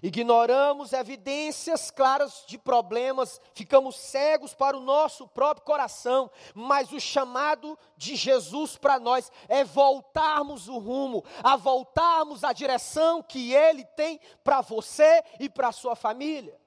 Ignoramos 0.00 0.92
evidências 0.92 1.90
claras 1.90 2.44
de 2.46 2.56
problemas, 2.56 3.40
ficamos 3.54 3.96
cegos 3.96 4.54
para 4.54 4.76
o 4.76 4.80
nosso 4.80 5.26
próprio 5.26 5.66
coração, 5.66 6.30
mas 6.54 6.92
o 6.92 7.00
chamado 7.00 7.78
de 7.96 8.14
Jesus 8.14 8.76
para 8.76 9.00
nós 9.00 9.30
é 9.48 9.64
voltarmos 9.64 10.68
o 10.68 10.78
rumo, 10.78 11.24
a 11.42 11.56
voltarmos 11.56 12.44
a 12.44 12.52
direção 12.52 13.22
que 13.22 13.52
Ele 13.52 13.84
tem 13.84 14.20
para 14.42 14.60
você 14.60 15.22
e 15.38 15.48
para 15.48 15.68
a 15.68 15.72
sua 15.72 15.96
família. 15.96 16.62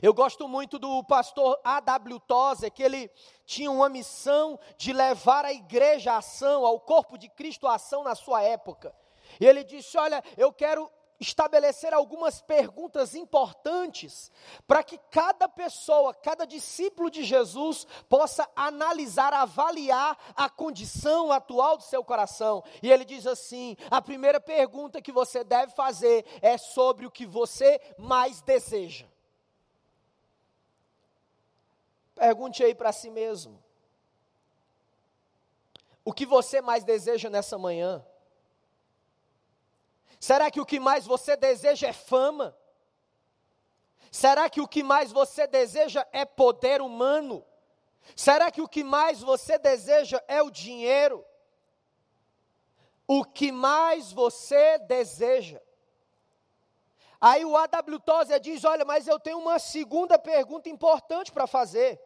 Eu 0.00 0.14
gosto 0.14 0.48
muito 0.48 0.78
do 0.78 1.02
pastor 1.04 1.60
A.W. 1.62 2.20
Tozer, 2.20 2.70
que 2.70 2.82
ele 2.82 3.10
tinha 3.44 3.70
uma 3.70 3.88
missão 3.88 4.58
de 4.78 4.92
levar 4.92 5.44
a 5.44 5.52
igreja 5.52 6.12
à 6.12 6.18
ação, 6.18 6.64
ao 6.64 6.80
corpo 6.80 7.18
de 7.18 7.28
Cristo 7.28 7.66
à 7.66 7.74
ação 7.74 8.02
na 8.02 8.14
sua 8.14 8.42
época. 8.42 8.94
E 9.38 9.46
ele 9.46 9.64
disse: 9.64 9.98
Olha, 9.98 10.22
eu 10.36 10.52
quero 10.52 10.90
estabelecer 11.22 11.94
algumas 11.94 12.42
perguntas 12.42 13.14
importantes 13.14 14.30
para 14.66 14.82
que 14.82 14.98
cada 15.10 15.48
pessoa, 15.48 16.12
cada 16.12 16.44
discípulo 16.44 17.10
de 17.10 17.24
Jesus 17.24 17.86
possa 18.08 18.48
analisar, 18.54 19.32
avaliar 19.32 20.18
a 20.36 20.50
condição 20.50 21.32
atual 21.32 21.76
do 21.76 21.84
seu 21.84 22.04
coração. 22.04 22.62
E 22.82 22.90
ele 22.90 23.04
diz 23.04 23.26
assim: 23.26 23.76
a 23.90 24.02
primeira 24.02 24.40
pergunta 24.40 25.00
que 25.00 25.12
você 25.12 25.42
deve 25.42 25.72
fazer 25.72 26.26
é 26.42 26.58
sobre 26.58 27.06
o 27.06 27.10
que 27.10 27.24
você 27.24 27.80
mais 27.96 28.42
deseja. 28.42 29.06
Pergunte 32.14 32.62
aí 32.62 32.74
para 32.74 32.92
si 32.92 33.10
mesmo. 33.10 33.62
O 36.04 36.12
que 36.12 36.26
você 36.26 36.60
mais 36.60 36.84
deseja 36.84 37.30
nessa 37.30 37.56
manhã? 37.56 38.04
Será 40.22 40.52
que 40.52 40.60
o 40.60 40.64
que 40.64 40.78
mais 40.78 41.04
você 41.04 41.36
deseja 41.36 41.88
é 41.88 41.92
fama? 41.92 42.56
Será 44.08 44.48
que 44.48 44.60
o 44.60 44.68
que 44.68 44.80
mais 44.80 45.10
você 45.10 45.48
deseja 45.48 46.06
é 46.12 46.24
poder 46.24 46.80
humano? 46.80 47.44
Será 48.14 48.48
que 48.48 48.62
o 48.62 48.68
que 48.68 48.84
mais 48.84 49.20
você 49.20 49.58
deseja 49.58 50.22
é 50.28 50.40
o 50.40 50.48
dinheiro? 50.48 51.26
O 53.04 53.24
que 53.24 53.50
mais 53.50 54.12
você 54.12 54.78
deseja? 54.78 55.60
Aí 57.20 57.44
o 57.44 57.56
A.W. 57.56 57.98
Tozer 57.98 58.38
diz: 58.38 58.62
Olha, 58.62 58.84
mas 58.84 59.08
eu 59.08 59.18
tenho 59.18 59.38
uma 59.40 59.58
segunda 59.58 60.20
pergunta 60.20 60.68
importante 60.68 61.32
para 61.32 61.48
fazer. 61.48 62.00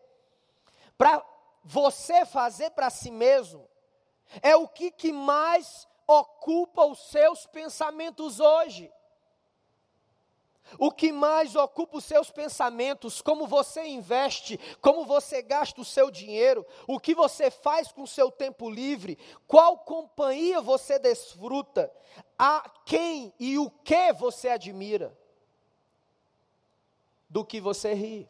Para 0.96 1.22
você 1.62 2.24
fazer 2.24 2.70
para 2.70 2.88
si 2.88 3.10
mesmo, 3.10 3.68
é 4.40 4.56
o 4.56 4.66
que, 4.66 4.90
que 4.90 5.12
mais 5.12 5.86
ocupa 6.06 6.84
os 6.84 6.98
seus 7.10 7.46
pensamentos 7.46 8.40
hoje? 8.40 8.92
O 10.78 10.90
que 10.90 11.12
mais 11.12 11.54
ocupa 11.54 11.98
os 11.98 12.04
seus 12.04 12.30
pensamentos, 12.30 13.22
como 13.22 13.46
você 13.46 13.86
investe, 13.86 14.58
como 14.80 15.04
você 15.04 15.40
gasta 15.40 15.80
o 15.80 15.84
seu 15.84 16.10
dinheiro, 16.10 16.66
o 16.88 16.98
que 16.98 17.14
você 17.14 17.50
faz 17.50 17.92
com 17.92 18.02
o 18.02 18.06
seu 18.06 18.32
tempo 18.32 18.68
livre, 18.68 19.16
qual 19.46 19.78
companhia 19.78 20.60
você 20.60 20.98
desfruta, 20.98 21.92
a 22.36 22.68
quem 22.84 23.32
e 23.38 23.58
o 23.58 23.70
que 23.70 24.12
você 24.12 24.48
admira, 24.48 25.16
do 27.30 27.44
que 27.44 27.60
você 27.60 27.94
ri. 27.94 28.28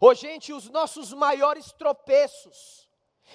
Ô, 0.00 0.14
gente, 0.14 0.52
os 0.52 0.68
nossos 0.70 1.12
maiores 1.12 1.72
tropeços, 1.72 2.85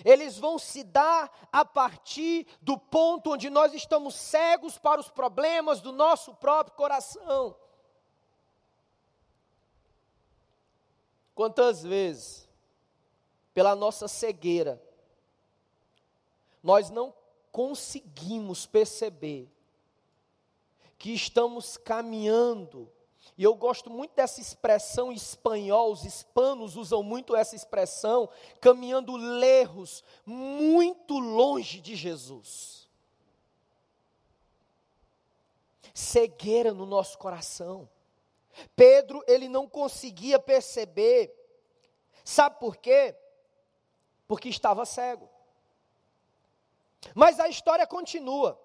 eles 0.06 0.38
vão 0.38 0.58
se 0.58 0.84
dar 0.84 1.32
a 1.52 1.66
partir 1.66 2.48
do 2.62 2.78
ponto 2.78 3.32
onde 3.32 3.50
nós 3.50 3.74
estamos 3.74 4.16
cegos 4.16 4.78
para 4.78 5.02
os 5.02 5.10
problemas 5.10 5.82
do 5.82 5.92
nosso 5.92 6.34
próprio 6.36 6.76
coração. 6.76 7.56
Quantas 11.36 11.84
vezes, 11.84 12.48
pela 13.54 13.76
nossa 13.76 14.08
cegueira, 14.08 14.82
nós 16.62 16.90
não 16.90 17.14
conseguimos 17.52 18.66
perceber 18.66 19.50
que 20.98 21.14
estamos 21.14 21.78
caminhando 21.78 22.92
e 23.38 23.44
eu 23.44 23.56
gosto 23.56 23.90
muito 23.90 24.14
dessa 24.14 24.42
expressão 24.42 25.12
espanhol, 25.12 25.92
os 25.92 26.06
hispanos 26.06 26.76
usam 26.76 27.02
muito 27.02 27.36
essa 27.36 27.56
expressão, 27.56 28.30
caminhando 28.60 29.16
lerros, 29.16 30.04
muito 30.26 31.18
longe 31.18 31.80
de 31.80 31.96
Jesus. 31.96 32.88
Cegueira 35.94 36.74
no 36.74 36.86
nosso 36.86 37.18
coração. 37.18 37.90
Pedro, 38.76 39.24
ele 39.28 39.48
não 39.48 39.68
conseguia 39.68 40.38
perceber. 40.38 41.34
Sabe 42.24 42.60
por 42.60 42.78
quê? 42.78 43.16
Porque 44.28 44.50
estava 44.50 44.86
cego. 44.86 45.30
Mas 47.16 47.40
a 47.40 47.48
história 47.48 47.88
continua. 47.88 48.61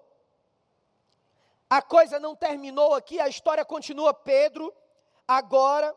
A 1.69 1.81
coisa 1.81 2.19
não 2.19 2.35
terminou 2.35 2.93
aqui, 2.93 3.19
a 3.19 3.27
história 3.27 3.65
continua. 3.65 4.13
Pedro, 4.13 4.73
agora, 5.27 5.93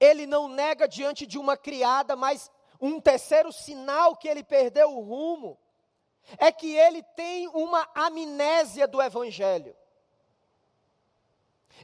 ele 0.00 0.26
não 0.26 0.48
nega 0.48 0.88
diante 0.88 1.24
de 1.24 1.38
uma 1.38 1.56
criada, 1.56 2.16
mas 2.16 2.50
um 2.80 3.00
terceiro 3.00 3.52
sinal 3.52 4.16
que 4.16 4.26
ele 4.26 4.42
perdeu 4.42 4.90
o 4.90 5.00
rumo 5.00 5.56
é 6.38 6.50
que 6.50 6.76
ele 6.76 7.02
tem 7.14 7.46
uma 7.48 7.88
amnésia 7.94 8.88
do 8.88 9.00
Evangelho. 9.00 9.76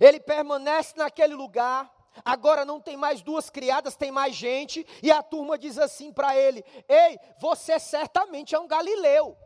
Ele 0.00 0.18
permanece 0.18 0.94
naquele 0.96 1.34
lugar, 1.34 1.92
agora 2.24 2.64
não 2.64 2.80
tem 2.80 2.96
mais 2.96 3.22
duas 3.22 3.48
criadas, 3.48 3.96
tem 3.96 4.11
mais 4.11 4.34
gente, 4.34 4.84
e 5.02 5.11
a 5.11 5.22
turma 5.22 5.56
diz 5.56 5.78
assim 5.78 6.12
para 6.12 6.37
ele: 6.37 6.64
Ei, 6.88 7.18
você 7.38 7.78
certamente 7.78 8.54
é 8.54 8.58
um 8.58 8.66
galileu. 8.66 9.37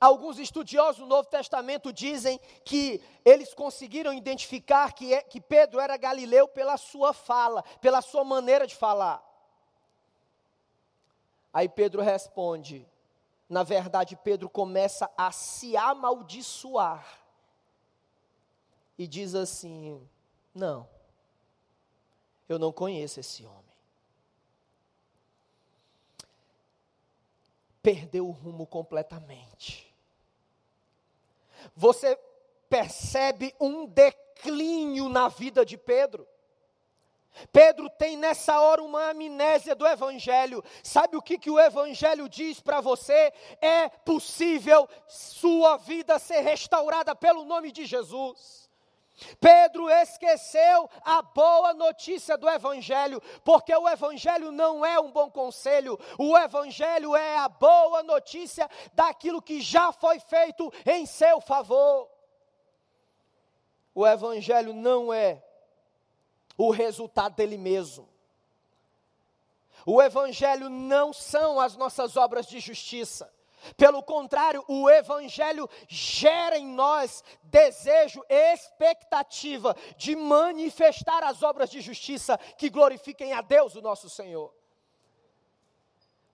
Alguns 0.00 0.38
estudiosos 0.38 0.98
do 0.98 1.06
Novo 1.06 1.28
Testamento 1.28 1.92
dizem 1.92 2.40
que 2.64 3.00
eles 3.24 3.54
conseguiram 3.54 4.12
identificar 4.12 4.92
que, 4.92 5.14
é, 5.14 5.22
que 5.22 5.40
Pedro 5.40 5.78
era 5.78 5.96
galileu 5.96 6.48
pela 6.48 6.76
sua 6.76 7.12
fala, 7.12 7.62
pela 7.80 8.02
sua 8.02 8.24
maneira 8.24 8.66
de 8.66 8.74
falar. 8.74 9.22
Aí 11.52 11.68
Pedro 11.68 12.02
responde: 12.02 12.86
na 13.48 13.62
verdade, 13.62 14.16
Pedro 14.16 14.48
começa 14.48 15.08
a 15.16 15.30
se 15.30 15.76
amaldiçoar 15.76 17.06
e 18.98 19.06
diz 19.06 19.36
assim: 19.36 20.04
não, 20.52 20.88
eu 22.48 22.58
não 22.58 22.72
conheço 22.72 23.20
esse 23.20 23.46
homem. 23.46 23.65
Perdeu 27.86 28.26
o 28.26 28.32
rumo 28.32 28.66
completamente. 28.66 29.94
Você 31.76 32.18
percebe 32.68 33.54
um 33.60 33.86
declínio 33.86 35.08
na 35.08 35.28
vida 35.28 35.64
de 35.64 35.78
Pedro. 35.78 36.26
Pedro 37.52 37.88
tem 37.90 38.16
nessa 38.16 38.60
hora 38.60 38.82
uma 38.82 39.10
amnésia 39.10 39.72
do 39.76 39.86
Evangelho. 39.86 40.64
Sabe 40.82 41.16
o 41.16 41.22
que, 41.22 41.38
que 41.38 41.48
o 41.48 41.60
Evangelho 41.60 42.28
diz 42.28 42.60
para 42.60 42.80
você? 42.80 43.32
É 43.60 43.88
possível 43.88 44.88
sua 45.06 45.76
vida 45.76 46.18
ser 46.18 46.40
restaurada 46.40 47.14
pelo 47.14 47.44
nome 47.44 47.70
de 47.70 47.86
Jesus. 47.86 48.65
Pedro 49.40 49.88
esqueceu 49.88 50.90
a 51.02 51.22
boa 51.22 51.72
notícia 51.72 52.36
do 52.36 52.48
Evangelho, 52.48 53.20
porque 53.42 53.74
o 53.74 53.88
Evangelho 53.88 54.52
não 54.52 54.84
é 54.84 55.00
um 55.00 55.10
bom 55.10 55.30
conselho, 55.30 55.98
o 56.18 56.36
Evangelho 56.36 57.16
é 57.16 57.38
a 57.38 57.48
boa 57.48 58.02
notícia 58.02 58.68
daquilo 58.92 59.40
que 59.40 59.60
já 59.60 59.90
foi 59.90 60.20
feito 60.20 60.70
em 60.84 61.06
seu 61.06 61.40
favor. 61.40 62.10
O 63.94 64.06
Evangelho 64.06 64.74
não 64.74 65.12
é 65.12 65.42
o 66.58 66.70
resultado 66.70 67.34
dele 67.34 67.56
mesmo. 67.56 68.08
O 69.86 70.02
Evangelho 70.02 70.68
não 70.68 71.12
são 71.12 71.58
as 71.58 71.76
nossas 71.76 72.16
obras 72.16 72.46
de 72.46 72.60
justiça. 72.60 73.32
Pelo 73.76 74.02
contrário, 74.02 74.64
o 74.68 74.88
Evangelho 74.88 75.68
gera 75.88 76.58
em 76.58 76.66
nós 76.66 77.24
desejo, 77.44 78.22
expectativa 78.28 79.76
de 79.96 80.14
manifestar 80.14 81.24
as 81.24 81.42
obras 81.42 81.70
de 81.70 81.80
justiça 81.80 82.38
que 82.58 82.70
glorifiquem 82.70 83.32
a 83.32 83.40
Deus, 83.40 83.74
o 83.74 83.82
nosso 83.82 84.08
Senhor. 84.08 84.52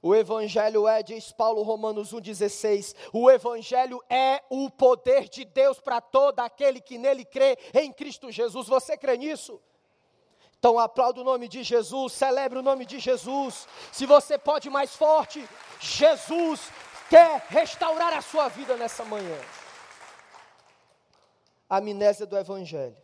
O 0.02 0.16
Evangelho 0.16 0.88
é, 0.88 1.00
diz 1.00 1.30
Paulo 1.30 1.62
Romanos 1.62 2.12
1,16, 2.12 2.94
o 3.12 3.30
Evangelho 3.30 4.02
é 4.10 4.42
o 4.50 4.68
poder 4.68 5.28
de 5.28 5.44
Deus 5.44 5.78
para 5.78 6.00
todo 6.00 6.40
aquele 6.40 6.80
que 6.80 6.98
nele 6.98 7.24
crê 7.24 7.56
em 7.72 7.92
Cristo 7.92 8.30
Jesus. 8.32 8.66
Você 8.66 8.96
crê 8.96 9.16
nisso? 9.16 9.62
Então 10.58 10.78
aplauda 10.78 11.20
o 11.20 11.24
nome 11.24 11.48
de 11.48 11.62
Jesus, 11.62 12.12
celebre 12.12 12.58
o 12.58 12.62
nome 12.62 12.84
de 12.84 12.98
Jesus. 12.98 13.66
Se 13.92 14.04
você 14.04 14.36
pode 14.36 14.68
mais 14.70 14.94
forte, 14.94 15.48
Jesus 15.80 16.70
quer 17.12 17.44
restaurar 17.50 18.14
a 18.14 18.22
sua 18.22 18.48
vida 18.48 18.74
nessa 18.74 19.04
manhã. 19.04 19.38
amnésia 21.68 22.24
do 22.24 22.38
Evangelho. 22.38 22.96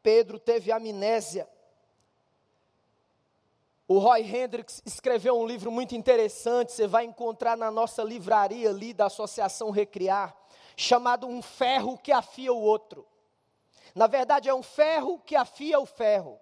Pedro 0.00 0.38
teve 0.38 0.70
amnésia. 0.70 1.48
O 3.88 3.98
Roy 3.98 4.20
Hendricks 4.20 4.80
escreveu 4.86 5.36
um 5.36 5.44
livro 5.44 5.72
muito 5.72 5.96
interessante, 5.96 6.70
você 6.70 6.86
vai 6.86 7.04
encontrar 7.06 7.56
na 7.56 7.72
nossa 7.72 8.04
livraria 8.04 8.70
ali 8.70 8.94
da 8.94 9.06
Associação 9.06 9.70
Recriar, 9.70 10.36
chamado 10.76 11.26
Um 11.26 11.42
Ferro 11.42 11.98
que 11.98 12.12
Afia 12.12 12.52
o 12.52 12.60
Outro. 12.60 13.04
Na 13.96 14.06
verdade, 14.06 14.48
é 14.48 14.54
um 14.54 14.62
ferro 14.62 15.18
que 15.18 15.34
afia 15.34 15.80
o 15.80 15.86
ferro. 15.86 16.38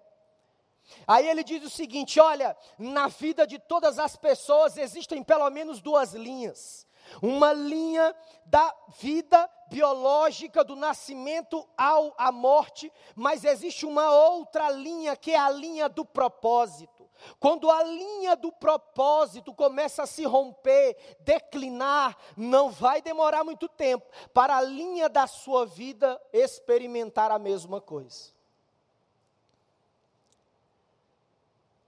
Aí 1.05 1.27
ele 1.27 1.43
diz 1.43 1.63
o 1.63 1.69
seguinte: 1.69 2.19
olha, 2.19 2.55
na 2.77 3.07
vida 3.07 3.45
de 3.45 3.59
todas 3.59 3.99
as 3.99 4.15
pessoas 4.15 4.77
existem 4.77 5.23
pelo 5.23 5.49
menos 5.49 5.81
duas 5.81 6.13
linhas. 6.13 6.87
Uma 7.21 7.53
linha 7.53 8.13
da 8.45 8.73
vida 8.99 9.49
biológica, 9.69 10.63
do 10.63 10.75
nascimento 10.75 11.67
ao 11.77 12.13
à 12.17 12.31
morte, 12.31 12.91
mas 13.15 13.43
existe 13.43 13.85
uma 13.85 14.11
outra 14.11 14.69
linha 14.69 15.15
que 15.15 15.31
é 15.31 15.37
a 15.37 15.49
linha 15.49 15.87
do 15.87 16.05
propósito. 16.05 17.09
Quando 17.39 17.69
a 17.71 17.83
linha 17.83 18.35
do 18.35 18.51
propósito 18.51 19.53
começa 19.53 20.03
a 20.03 20.07
se 20.07 20.23
romper, 20.23 21.17
declinar, 21.21 22.15
não 22.35 22.69
vai 22.69 23.01
demorar 23.01 23.43
muito 23.43 23.67
tempo 23.67 24.05
para 24.33 24.57
a 24.57 24.61
linha 24.61 25.09
da 25.09 25.27
sua 25.27 25.65
vida 25.65 26.21
experimentar 26.31 27.31
a 27.31 27.39
mesma 27.39 27.81
coisa. 27.81 28.36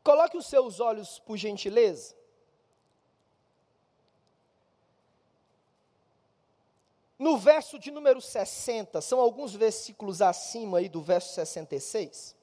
Coloque 0.03 0.37
os 0.37 0.45
seus 0.45 0.79
olhos, 0.79 1.19
por 1.19 1.37
gentileza. 1.37 2.15
No 7.19 7.37
verso 7.37 7.77
de 7.77 7.91
número 7.91 8.21
60, 8.21 9.01
são 9.01 9.19
alguns 9.19 9.53
versículos 9.53 10.21
acima 10.21 10.77
aí 10.77 10.87
do 10.87 11.01
verso 11.01 11.33
66. 11.33 12.33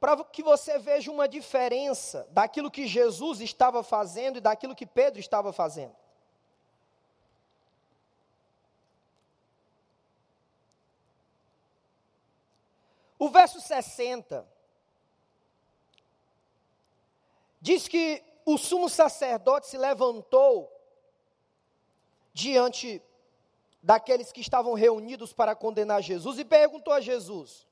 Para 0.00 0.24
que 0.24 0.42
você 0.42 0.78
veja 0.78 1.10
uma 1.10 1.28
diferença 1.28 2.26
daquilo 2.30 2.70
que 2.70 2.86
Jesus 2.86 3.40
estava 3.42 3.82
fazendo 3.82 4.38
e 4.38 4.40
daquilo 4.40 4.74
que 4.74 4.86
Pedro 4.86 5.20
estava 5.20 5.52
fazendo. 5.52 5.94
O 13.18 13.28
verso 13.28 13.60
60 13.60 14.46
diz 17.60 17.88
que 17.88 18.22
o 18.46 18.56
sumo 18.56 18.88
sacerdote 18.88 19.66
se 19.66 19.76
levantou 19.76 20.72
diante 22.32 23.02
daqueles 23.82 24.30
que 24.30 24.40
estavam 24.40 24.74
reunidos 24.74 25.32
para 25.32 25.56
condenar 25.56 26.02
Jesus 26.02 26.38
e 26.38 26.44
perguntou 26.44 26.92
a 26.92 27.00
Jesus: 27.00 27.66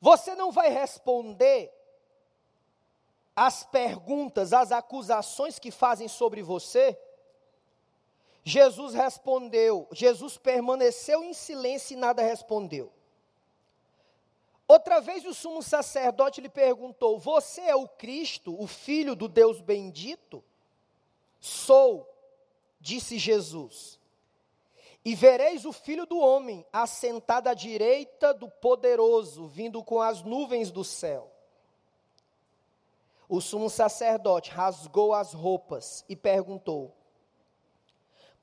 Você 0.00 0.34
não 0.34 0.50
vai 0.50 0.70
responder 0.70 1.72
às 3.36 3.64
perguntas, 3.64 4.52
às 4.52 4.72
acusações 4.72 5.58
que 5.58 5.70
fazem 5.70 6.08
sobre 6.08 6.42
você? 6.42 6.98
Jesus 8.44 8.92
respondeu, 8.92 9.88
Jesus 9.90 10.36
permaneceu 10.36 11.24
em 11.24 11.32
silêncio 11.32 11.94
e 11.94 11.96
nada 11.96 12.22
respondeu. 12.22 12.92
Outra 14.68 15.00
vez 15.00 15.24
o 15.24 15.32
sumo 15.32 15.62
sacerdote 15.62 16.42
lhe 16.42 16.48
perguntou: 16.50 17.18
Você 17.18 17.62
é 17.62 17.74
o 17.74 17.88
Cristo, 17.88 18.54
o 18.60 18.66
Filho 18.66 19.16
do 19.16 19.28
Deus 19.28 19.62
bendito? 19.62 20.44
Sou, 21.40 22.08
disse 22.78 23.18
Jesus. 23.18 23.98
E 25.02 25.14
vereis 25.14 25.64
o 25.64 25.72
Filho 25.72 26.06
do 26.06 26.18
Homem 26.18 26.66
assentado 26.72 27.48
à 27.48 27.54
direita 27.54 28.32
do 28.32 28.48
Poderoso, 28.48 29.46
vindo 29.46 29.82
com 29.82 30.00
as 30.00 30.22
nuvens 30.22 30.70
do 30.70 30.82
céu. 30.82 31.30
O 33.28 33.40
sumo 33.40 33.68
sacerdote 33.68 34.50
rasgou 34.50 35.14
as 35.14 35.32
roupas 35.32 36.04
e 36.08 36.16
perguntou: 36.16 36.94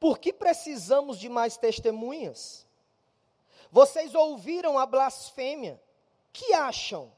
Por 0.02 0.18
que 0.18 0.34
precisamos 0.34 1.20
de 1.20 1.30
mais 1.30 1.58
testemunhas? 1.58 2.68
Vocês 3.72 4.16
ouviram 4.16 4.80
a 4.80 4.86
blasfêmia 4.88 5.80
que 6.34 6.56
acham? 6.56 7.12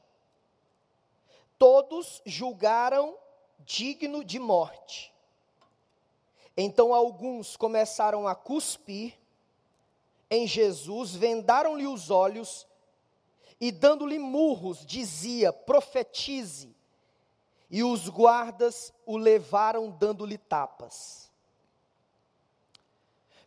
Todos 1.58 2.20
julgaram 2.26 3.16
digno 3.60 4.22
de 4.22 4.38
morte. 4.38 5.14
Então 6.54 6.92
alguns 6.92 7.56
começaram 7.56 8.28
a 8.28 8.34
cuspir 8.34 9.18
em 10.30 10.46
Jesus, 10.46 11.14
vendaram-lhe 11.14 11.86
os 11.86 12.10
olhos 12.10 12.66
e, 13.58 13.72
dando-lhe 13.72 14.18
murros, 14.18 14.84
dizia: 14.84 15.54
profetize. 15.54 16.76
E 17.70 17.82
os 17.82 18.10
guardas 18.10 18.92
o 19.06 19.16
levaram 19.16 19.90
dando-lhe 19.90 20.36
tapas. 20.36 21.32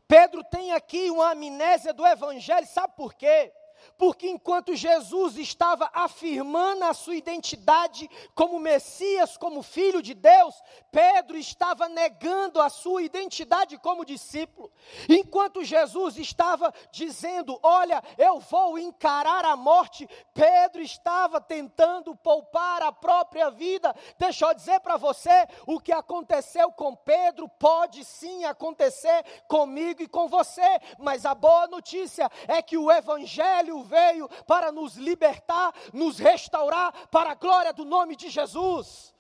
Pedro 0.08 0.44
tem 0.44 0.72
aqui 0.72 1.12
uma 1.12 1.32
amnésia 1.32 1.94
do 1.94 2.06
evangelho, 2.06 2.66
sabe 2.66 2.96
por 2.96 3.14
quê? 3.14 3.52
Porque 3.98 4.28
enquanto 4.28 4.76
Jesus 4.76 5.38
estava 5.38 5.90
afirmando 5.94 6.86
a 6.86 6.94
sua 6.94 7.16
identidade 7.16 8.10
como 8.34 8.60
Messias, 8.60 9.38
como 9.38 9.62
Filho 9.62 10.02
de 10.02 10.14
Deus, 10.14 10.56
Pedro 10.92 11.38
estava 11.38 11.88
negando 11.88 12.62
a 12.62 12.70
sua 12.70 13.02
identidade 13.02 13.78
como 13.78 14.06
discípulo. 14.06 14.72
Enquanto 15.08 15.64
Jesus 15.64 16.18
estava 16.18 16.74
dizendo: 16.92 17.60
Olha, 17.62 18.04
eu 18.18 18.40
vou 18.40 18.80
encarar 18.80 19.46
a 19.46 19.56
morte, 19.56 20.08
Pedro 20.34 20.82
estava 20.82 21.40
tentando 21.40 22.16
poupar 22.16 22.82
a 22.82 22.92
própria 22.92 23.50
vida. 23.50 23.96
Deixa 24.18 24.46
eu 24.46 24.54
dizer 24.54 24.80
para 24.80 24.98
você: 24.98 25.48
o 25.66 25.80
que 25.80 25.92
aconteceu 25.92 26.72
com 26.72 26.96
Pedro 26.96 27.48
pode 27.48 28.04
sim 28.04 28.46
acontecer 28.46 29.24
comigo 29.48 30.02
e 30.02 30.08
com 30.08 30.28
você, 30.28 30.80
mas 30.98 31.26
a 31.26 31.36
boa 31.36 31.68
notícia 31.68 32.30
é 32.48 32.62
que 32.62 32.78
o 32.78 32.92
Evangelho 32.92 33.77
veio 33.84 34.30
para 34.46 34.72
nos 34.72 34.96
libertar, 34.96 35.74
nos 35.94 36.18
restaurar 36.18 37.08
para 37.10 37.32
a 37.32 37.36
glória 37.36 37.74
do 37.74 37.86
nome 37.86 38.16
de 38.16 38.30
Jesus. 38.30 39.14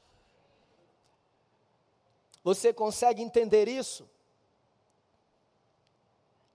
Você 2.43 2.73
consegue 2.73 3.21
entender 3.21 3.67
isso? 3.67 4.09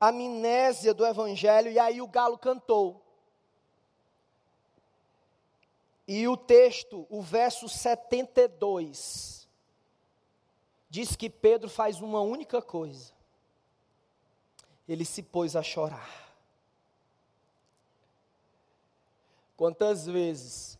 Amnésia 0.00 0.92
do 0.92 1.06
Evangelho, 1.06 1.70
e 1.70 1.78
aí 1.78 2.00
o 2.00 2.08
galo 2.08 2.36
cantou. 2.36 3.02
E 6.08 6.26
o 6.26 6.36
texto, 6.36 7.06
o 7.08 7.22
verso 7.22 7.68
72, 7.68 9.48
diz 10.90 11.14
que 11.14 11.30
Pedro 11.30 11.70
faz 11.70 12.00
uma 12.00 12.20
única 12.20 12.60
coisa: 12.60 13.12
ele 14.88 15.04
se 15.04 15.22
pôs 15.22 15.54
a 15.54 15.62
chorar. 15.62 16.31
Quantas 19.62 20.06
vezes 20.06 20.76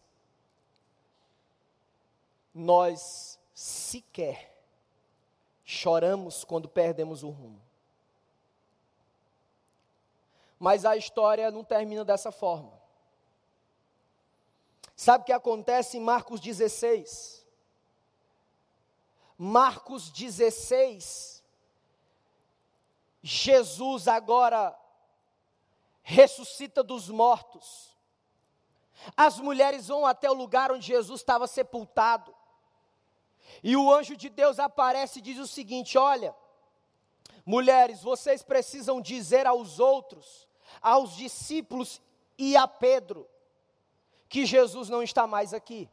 nós 2.53 3.39
sequer 3.55 4.53
choramos 5.65 6.43
quando 6.43 6.69
perdemos 6.69 7.23
o 7.23 7.31
rumo? 7.31 7.63
Mas 10.59 10.85
a 10.85 10.97
história 10.97 11.49
não 11.53 11.63
termina 11.63 12.05
dessa 12.05 12.33
forma. 12.33 12.73
Sabe 14.97 15.23
o 15.23 15.27
que 15.27 15.33
acontece 15.33 15.99
em 15.99 16.01
Marcos 16.01 16.41
16? 16.41 17.47
Marcos 19.39 20.11
16, 20.11 21.41
Jesus 23.23 24.09
agora 24.09 24.77
ressuscita 26.03 26.83
dos 26.83 27.09
mortos. 27.09 27.92
As 29.17 29.39
mulheres 29.39 29.89
vão 29.89 30.07
até 30.07 30.31
o 30.31 30.35
lugar 30.35 30.71
onde 30.71 30.87
Jesus 30.87 31.21
estava 31.21 31.47
sepultado. 31.47 32.35
E 33.63 33.77
o 33.77 33.93
anjo 33.93 34.17
de 34.17 34.29
Deus 34.29 34.59
aparece 34.59 35.19
e 35.19 35.23
diz 35.23 35.39
o 35.39 35.47
seguinte: 35.47 35.99
Olha, 35.99 36.35
mulheres, 37.45 38.03
vocês 38.03 38.43
precisam 38.43 39.01
dizer 39.01 39.47
aos 39.47 39.79
outros, 39.79 40.49
aos 40.81 41.17
discípulos 41.17 42.01
e 42.39 42.57
a 42.57 42.67
Pedro, 42.67 43.29
que 44.29 44.47
Jesus 44.47 44.89
não 44.89 45.03
está 45.03 45.27
mais 45.27 45.53
aqui. 45.53 45.89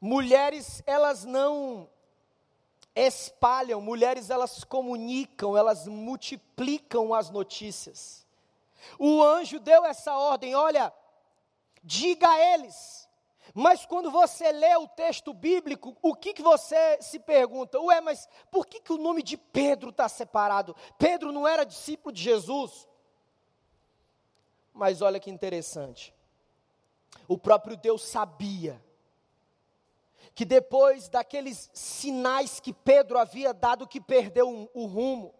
Mulheres, 0.00 0.82
elas 0.86 1.24
não 1.24 1.88
espalham, 2.94 3.80
mulheres, 3.80 4.30
elas 4.30 4.64
comunicam, 4.64 5.56
elas 5.56 5.86
multiplicam 5.86 7.12
as 7.12 7.28
notícias. 7.28 8.26
O 8.98 9.22
anjo 9.22 9.58
deu 9.58 9.84
essa 9.84 10.16
ordem: 10.16 10.54
olha, 10.54 10.92
diga 11.82 12.28
a 12.28 12.54
eles. 12.54 13.08
Mas 13.54 13.84
quando 13.84 14.10
você 14.10 14.52
lê 14.52 14.76
o 14.76 14.86
texto 14.86 15.32
bíblico, 15.32 15.96
o 16.00 16.14
que, 16.14 16.32
que 16.32 16.42
você 16.42 17.00
se 17.02 17.18
pergunta? 17.18 17.80
Ué, 17.80 18.00
mas 18.00 18.28
por 18.50 18.66
que, 18.66 18.80
que 18.80 18.92
o 18.92 18.98
nome 18.98 19.22
de 19.22 19.36
Pedro 19.36 19.90
está 19.90 20.08
separado? 20.08 20.76
Pedro 20.98 21.32
não 21.32 21.48
era 21.48 21.64
discípulo 21.64 22.14
de 22.14 22.22
Jesus? 22.22 22.88
Mas 24.72 25.02
olha 25.02 25.18
que 25.18 25.30
interessante. 25.30 26.14
O 27.26 27.36
próprio 27.36 27.76
Deus 27.76 28.04
sabia 28.04 28.80
que 30.34 30.44
depois 30.44 31.08
daqueles 31.08 31.70
sinais 31.74 32.60
que 32.60 32.72
Pedro 32.72 33.18
havia 33.18 33.52
dado, 33.52 33.86
que 33.86 34.00
perdeu 34.00 34.70
o 34.72 34.86
rumo, 34.86 35.34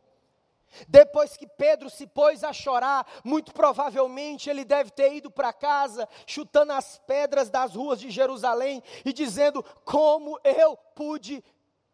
depois 0.89 1.37
que 1.37 1.47
Pedro 1.47 1.91
se 1.91 2.07
pôs 2.07 2.45
a 2.45 2.53
chorar, 2.53 3.07
muito 3.25 3.53
provavelmente 3.53 4.49
ele 4.49 4.65
deve 4.65 4.91
ter 4.91 5.15
ido 5.15 5.31
para 5.31 5.53
casa, 5.53 6.09
chutando 6.27 6.73
as 6.73 6.99
pedras 6.99 7.51
das 7.51 7.75
ruas 7.75 8.01
de 8.01 8.11
Jerusalém 8.11 8.83
e 9.05 9.13
dizendo: 9.13 9.65
Como 9.85 10.39
eu 10.45 10.77
pude 10.95 11.45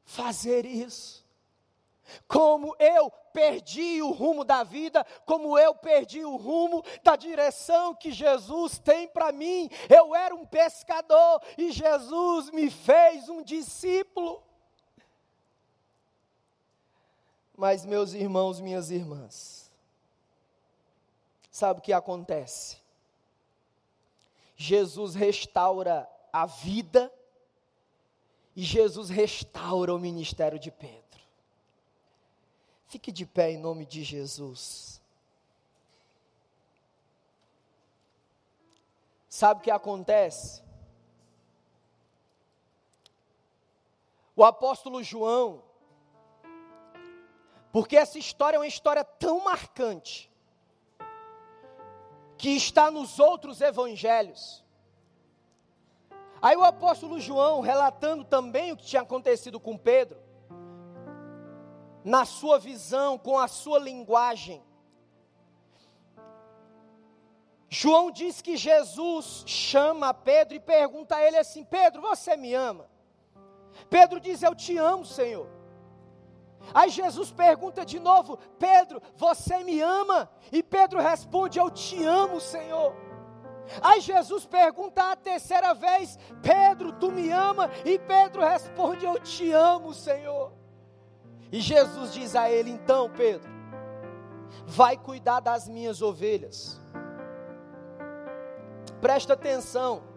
fazer 0.05 0.65
isso? 0.65 1.27
Como 2.29 2.77
eu 2.79 3.11
perdi 3.33 4.01
o 4.01 4.13
rumo 4.13 4.45
da 4.45 4.63
vida, 4.63 5.05
como 5.27 5.59
eu 5.59 5.75
perdi 5.75 6.25
o 6.25 6.37
rumo 6.37 6.83
da 7.03 7.17
direção 7.17 7.95
que 7.95 8.11
Jesus 8.11 8.79
tem 8.79 9.09
para 9.09 9.33
mim. 9.33 9.69
Eu 9.91 10.15
era 10.15 10.35
um 10.35 10.47
pescador 10.47 11.43
e 11.59 11.71
Jesus 11.73 12.51
me 12.51 12.71
fez 12.71 13.29
um 13.29 13.43
discípulo. 13.43 14.46
Mas, 17.57 17.87
meus 17.87 18.13
irmãos, 18.13 18.61
minhas 18.61 18.91
irmãs, 18.91 19.71
sabe 21.51 21.81
o 21.81 21.83
que 21.83 21.93
acontece? 21.93 22.77
Jesus 24.57 25.15
restaura 25.15 26.09
a 26.33 26.45
vida 26.47 27.13
e 28.55 28.63
Jesus 28.63 29.09
restaura 29.09 29.95
o 29.95 29.99
ministério 29.99 30.59
de 30.59 30.71
Pedro. 30.71 31.21
Fique 32.89 33.11
de 33.11 33.27
pé 33.27 33.53
em 33.53 33.59
nome 33.59 33.85
de 33.85 34.05
Jesus. 34.05 35.01
Sabe 39.29 39.61
o 39.61 39.63
que 39.63 39.71
acontece? 39.71 40.63
O 44.35 44.45
apóstolo 44.45 45.03
João, 45.03 45.63
porque 47.77 47.95
essa 47.95 48.19
história 48.19 48.57
é 48.57 48.59
uma 48.59 48.67
história 48.67 49.05
tão 49.05 49.45
marcante, 49.45 50.33
que 52.39 52.57
está 52.57 52.91
nos 52.91 53.19
outros 53.19 53.61
evangelhos. 53.61 54.65
Aí 56.41 56.57
o 56.57 56.65
apóstolo 56.65 57.21
João, 57.21 57.61
relatando 57.61 58.25
também 58.25 58.73
o 58.73 58.79
que 58.79 58.87
tinha 58.87 59.03
acontecido 59.03 59.61
com 59.61 59.77
Pedro, 59.77 60.19
na 62.03 62.25
sua 62.25 62.59
visão, 62.59 63.19
com 63.19 63.39
a 63.39 63.47
sua 63.47 63.79
linguagem, 63.79 64.65
João 67.69 68.11
diz 68.11 68.41
que 68.41 68.57
Jesus 68.57 69.45
chama 69.47 70.15
Pedro 70.15 70.55
e 70.55 70.61
pergunta 70.61 71.17
a 71.17 71.23
ele 71.23 71.37
assim: 71.37 71.63
Pedro, 71.63 72.01
você 72.01 72.39
me 72.39 72.55
ama? 72.55 72.89
Pedro 73.91 74.19
diz: 74.19 74.43
Eu 74.43 74.55
te 74.55 74.79
amo, 74.79 75.05
Senhor. 75.05 75.56
Aí 76.75 76.91
Jesus 76.91 77.31
pergunta 77.31 77.85
de 77.85 77.99
novo: 77.99 78.39
Pedro, 78.59 79.01
você 79.17 79.63
me 79.65 79.81
ama? 79.81 80.29
E 80.51 80.63
Pedro 80.63 81.01
responde: 81.01 81.59
Eu 81.59 81.71
te 81.71 82.05
amo, 82.05 82.41
Senhor. 82.41 82.95
Aí 83.83 84.01
Jesus 84.01 84.47
pergunta 84.47 85.11
a 85.11 85.17
terceira 85.17 85.75
vez: 85.75 86.19
Pedro, 86.43 86.93
tu 86.93 87.11
me 87.11 87.31
ama? 87.31 87.71
E 87.85 87.99
Pedro 87.99 88.43
responde: 88.43 89.05
Eu 89.05 89.19
te 89.21 89.53
amo, 89.53 89.93
Senhor. 89.93 90.53
E 91.51 91.61
Jesus 91.61 92.13
diz 92.13 92.35
a 92.37 92.51
ele: 92.51 92.71
Então, 92.71 93.11
Pedro, 93.11 93.51
vai 94.67 94.97
cuidar 94.97 95.41
das 95.41 95.69
minhas 95.69 96.03
ovelhas. 96.03 96.81
Presta 99.01 99.35
atenção. 99.35 100.16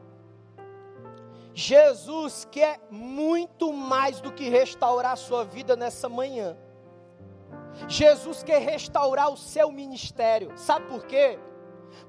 Jesus 1.54 2.48
quer 2.52 2.80
muito 2.90 3.74
mais 3.74 4.22
do 4.22 4.32
que 4.32 4.50
restaurar 4.50 5.14
a 5.14 5.18
sua 5.18 5.44
vida 5.44 5.76
nessa 5.76 6.08
manhã. 6.08 6.58
Jesus 7.88 8.44
quer 8.44 8.62
restaurar 8.62 9.32
o 9.32 9.38
seu 9.38 9.72
ministério. 9.72 10.52
Sabe 10.56 10.86
por 10.88 11.06
quê? 11.06 11.40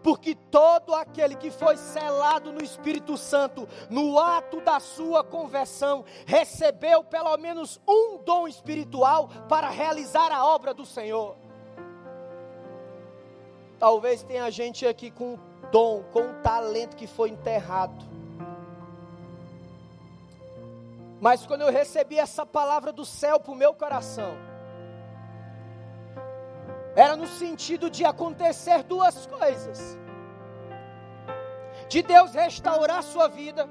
Porque 0.03 0.35
todo 0.35 0.95
aquele 0.95 1.35
que 1.35 1.51
foi 1.51 1.77
selado 1.77 2.53
no 2.53 2.63
Espírito 2.63 3.17
Santo, 3.17 3.67
no 3.89 4.19
ato 4.19 4.61
da 4.61 4.79
sua 4.79 5.25
conversão, 5.25 6.05
recebeu 6.27 7.03
pelo 7.03 7.37
menos 7.37 7.81
um 7.89 8.19
dom 8.19 8.47
espiritual 8.47 9.29
para 9.49 9.69
realizar 9.71 10.31
a 10.33 10.47
obra 10.47 10.75
do 10.75 10.85
Senhor. 10.85 11.37
Talvez 13.79 14.23
tenha 14.23 14.51
gente 14.51 14.87
aqui 14.87 15.11
com 15.11 15.39
dom, 15.73 16.03
com 16.13 16.21
um 16.21 16.43
talento 16.43 16.97
que 16.97 17.07
foi 17.07 17.31
enterrado. 17.31 18.20
Mas 21.21 21.45
quando 21.45 21.63
eu 21.63 21.71
recebi 21.71 22.19
essa 22.19 22.47
palavra 22.47 22.93
do 22.93 23.05
céu 23.05 23.39
para 23.39 23.53
o 23.53 23.57
meu 23.57 23.75
coração, 23.75 24.37
era 26.97 27.15
no 27.15 27.27
sentido 27.27 27.91
de 27.91 28.05
acontecer 28.05 28.83
duas 28.83 29.27
coisas: 29.27 29.99
de 31.89 32.03
Deus 32.03 32.33
restaurar 32.33 32.99
a 32.99 33.03
sua 33.03 33.29
vida 33.29 33.69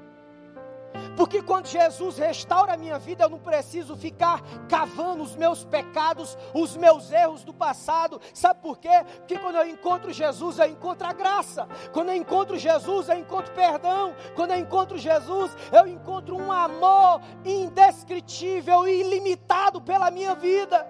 porque 1.16 1.42
quando 1.42 1.66
Jesus 1.66 2.18
restaura 2.18 2.74
a 2.74 2.76
minha 2.76 2.98
vida, 2.98 3.24
eu 3.24 3.28
não 3.28 3.38
preciso 3.38 3.96
ficar 3.96 4.42
cavando 4.68 5.22
os 5.22 5.36
meus 5.36 5.64
pecados, 5.64 6.36
os 6.54 6.76
meus 6.76 7.12
erros 7.12 7.44
do 7.44 7.52
passado. 7.52 8.20
Sabe 8.32 8.60
por 8.60 8.78
quê? 8.78 9.04
Porque 9.18 9.38
quando 9.38 9.56
eu 9.56 9.68
encontro 9.68 10.12
Jesus, 10.12 10.58
eu 10.58 10.66
encontro 10.66 11.06
a 11.06 11.12
graça. 11.12 11.68
Quando 11.92 12.08
eu 12.08 12.14
encontro 12.14 12.58
Jesus, 12.58 13.08
eu 13.08 13.18
encontro 13.18 13.52
perdão. 13.52 14.14
Quando 14.34 14.52
eu 14.52 14.58
encontro 14.58 14.96
Jesus, 14.96 15.54
eu 15.72 15.86
encontro 15.86 16.36
um 16.36 16.50
amor 16.50 17.20
indescritível 17.44 18.88
e 18.88 19.00
ilimitado 19.00 19.80
pela 19.80 20.10
minha 20.10 20.34
vida. 20.34 20.86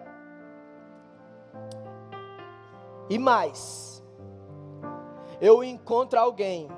E 3.08 3.18
mais, 3.18 4.00
eu 5.40 5.64
encontro 5.64 6.20
alguém 6.20 6.68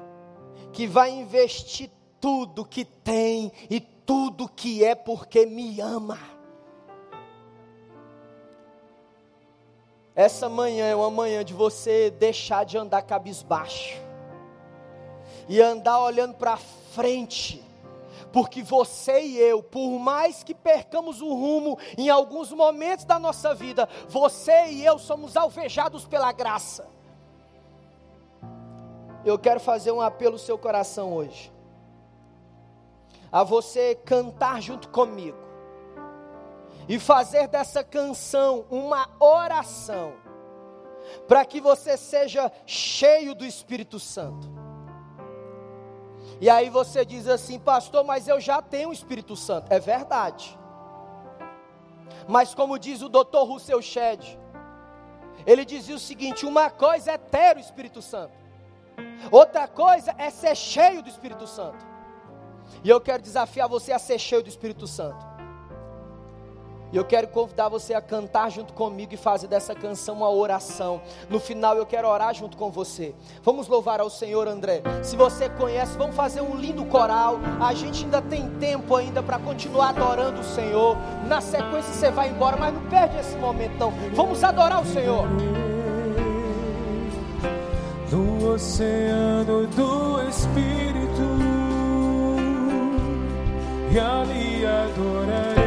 que 0.72 0.86
vai 0.86 1.10
investir 1.10 1.90
tudo 2.22 2.64
que 2.64 2.84
tem 2.84 3.50
e 3.68 3.80
tudo 3.80 4.48
que 4.48 4.84
é 4.84 4.94
porque 4.94 5.44
me 5.44 5.80
ama. 5.80 6.16
Essa 10.14 10.48
manhã 10.48 10.86
é 10.86 10.94
uma 10.94 11.10
manhã 11.10 11.44
de 11.44 11.52
você 11.52 12.12
deixar 12.12 12.64
de 12.64 12.78
andar 12.78 13.02
cabisbaixo 13.02 14.00
e 15.48 15.60
andar 15.60 15.98
olhando 15.98 16.34
para 16.34 16.56
frente, 16.56 17.60
porque 18.32 18.62
você 18.62 19.20
e 19.22 19.38
eu, 19.38 19.60
por 19.60 19.98
mais 19.98 20.44
que 20.44 20.54
percamos 20.54 21.20
o 21.20 21.34
rumo 21.34 21.76
em 21.98 22.08
alguns 22.08 22.52
momentos 22.52 23.04
da 23.04 23.18
nossa 23.18 23.52
vida, 23.52 23.88
você 24.08 24.66
e 24.66 24.84
eu 24.84 24.96
somos 24.96 25.36
alvejados 25.36 26.04
pela 26.04 26.30
graça. 26.30 26.86
Eu 29.24 29.36
quero 29.36 29.58
fazer 29.58 29.90
um 29.90 30.00
apelo 30.00 30.34
ao 30.34 30.38
seu 30.38 30.56
coração 30.56 31.12
hoje 31.14 31.50
a 33.32 33.42
você 33.42 33.94
cantar 33.94 34.60
junto 34.60 34.90
comigo 34.90 35.38
e 36.86 36.98
fazer 36.98 37.48
dessa 37.48 37.82
canção 37.82 38.66
uma 38.70 39.08
oração, 39.18 40.12
para 41.26 41.44
que 41.44 41.60
você 41.60 41.96
seja 41.96 42.52
cheio 42.66 43.34
do 43.34 43.46
Espírito 43.46 43.98
Santo. 43.98 44.50
E 46.40 46.50
aí 46.50 46.68
você 46.68 47.04
diz 47.04 47.26
assim, 47.26 47.58
pastor, 47.58 48.04
mas 48.04 48.28
eu 48.28 48.40
já 48.40 48.60
tenho 48.60 48.90
o 48.90 48.92
Espírito 48.92 49.36
Santo. 49.36 49.72
É 49.72 49.78
verdade. 49.78 50.58
Mas 52.28 52.54
como 52.54 52.78
diz 52.78 53.00
o 53.00 53.08
Dr. 53.08 53.44
Russell 53.46 53.80
Shedd, 53.80 54.38
ele 55.46 55.64
dizia 55.64 55.94
o 55.94 56.00
seguinte: 56.00 56.44
uma 56.44 56.70
coisa 56.70 57.12
é 57.12 57.18
ter 57.18 57.56
o 57.56 57.60
Espírito 57.60 58.02
Santo, 58.02 58.34
outra 59.30 59.66
coisa 59.66 60.14
é 60.18 60.30
ser 60.30 60.56
cheio 60.56 61.02
do 61.02 61.08
Espírito 61.08 61.46
Santo. 61.46 61.91
E 62.84 62.88
eu 62.88 63.00
quero 63.00 63.22
desafiar 63.22 63.68
você 63.68 63.92
a 63.92 63.98
ser 63.98 64.18
cheio 64.18 64.42
do 64.42 64.48
Espírito 64.48 64.86
Santo. 64.86 65.32
E 66.92 66.96
eu 66.98 67.04
quero 67.06 67.26
convidar 67.28 67.70
você 67.70 67.94
a 67.94 68.02
cantar 68.02 68.50
junto 68.50 68.74
comigo 68.74 69.14
e 69.14 69.16
fazer 69.16 69.46
dessa 69.46 69.74
canção 69.74 70.16
uma 70.16 70.28
oração. 70.28 71.00
No 71.30 71.40
final 71.40 71.74
eu 71.74 71.86
quero 71.86 72.06
orar 72.06 72.34
junto 72.34 72.54
com 72.54 72.70
você. 72.70 73.14
Vamos 73.42 73.66
louvar 73.66 73.98
ao 73.98 74.10
Senhor, 74.10 74.46
André. 74.46 74.82
Se 75.02 75.16
você 75.16 75.48
conhece, 75.48 75.96
vamos 75.96 76.14
fazer 76.14 76.42
um 76.42 76.54
lindo 76.54 76.84
coral. 76.84 77.38
A 77.58 77.72
gente 77.72 78.04
ainda 78.04 78.20
tem 78.20 78.46
tempo 78.58 78.94
ainda 78.94 79.22
para 79.22 79.38
continuar 79.38 79.88
adorando 79.88 80.42
o 80.42 80.44
Senhor. 80.44 80.98
Na 81.26 81.40
sequência 81.40 81.94
você 81.94 82.10
vai 82.10 82.28
embora, 82.28 82.58
mas 82.58 82.74
não 82.74 82.82
perde 82.90 83.16
esse 83.18 83.36
momento 83.36 83.78
não. 83.78 83.90
Vamos 84.14 84.44
adorar 84.44 84.82
o 84.82 84.86
Senhor. 84.86 85.26
No 88.10 88.52
oceano 88.52 89.66
do 89.68 90.28
Espírito 90.28 90.91
e 93.94 93.98
ali 93.98 94.64
adorarei 94.64 95.61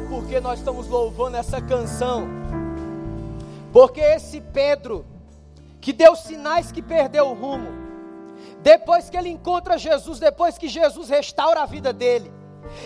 Você 0.00 0.06
sabe 0.06 0.08
por 0.08 0.26
que 0.26 0.40
nós 0.40 0.58
estamos 0.58 0.88
louvando 0.88 1.36
essa 1.36 1.60
canção? 1.60 2.26
Porque 3.72 4.00
esse 4.00 4.40
Pedro, 4.40 5.04
que 5.80 5.92
deu 5.92 6.16
sinais 6.16 6.72
que 6.72 6.80
perdeu 6.80 7.28
o 7.28 7.34
rumo, 7.34 7.68
depois 8.62 9.10
que 9.10 9.16
ele 9.16 9.28
encontra 9.28 9.76
Jesus, 9.76 10.18
depois 10.18 10.56
que 10.56 10.68
Jesus 10.68 11.08
restaura 11.08 11.62
a 11.62 11.66
vida 11.66 11.92
dele, 11.92 12.32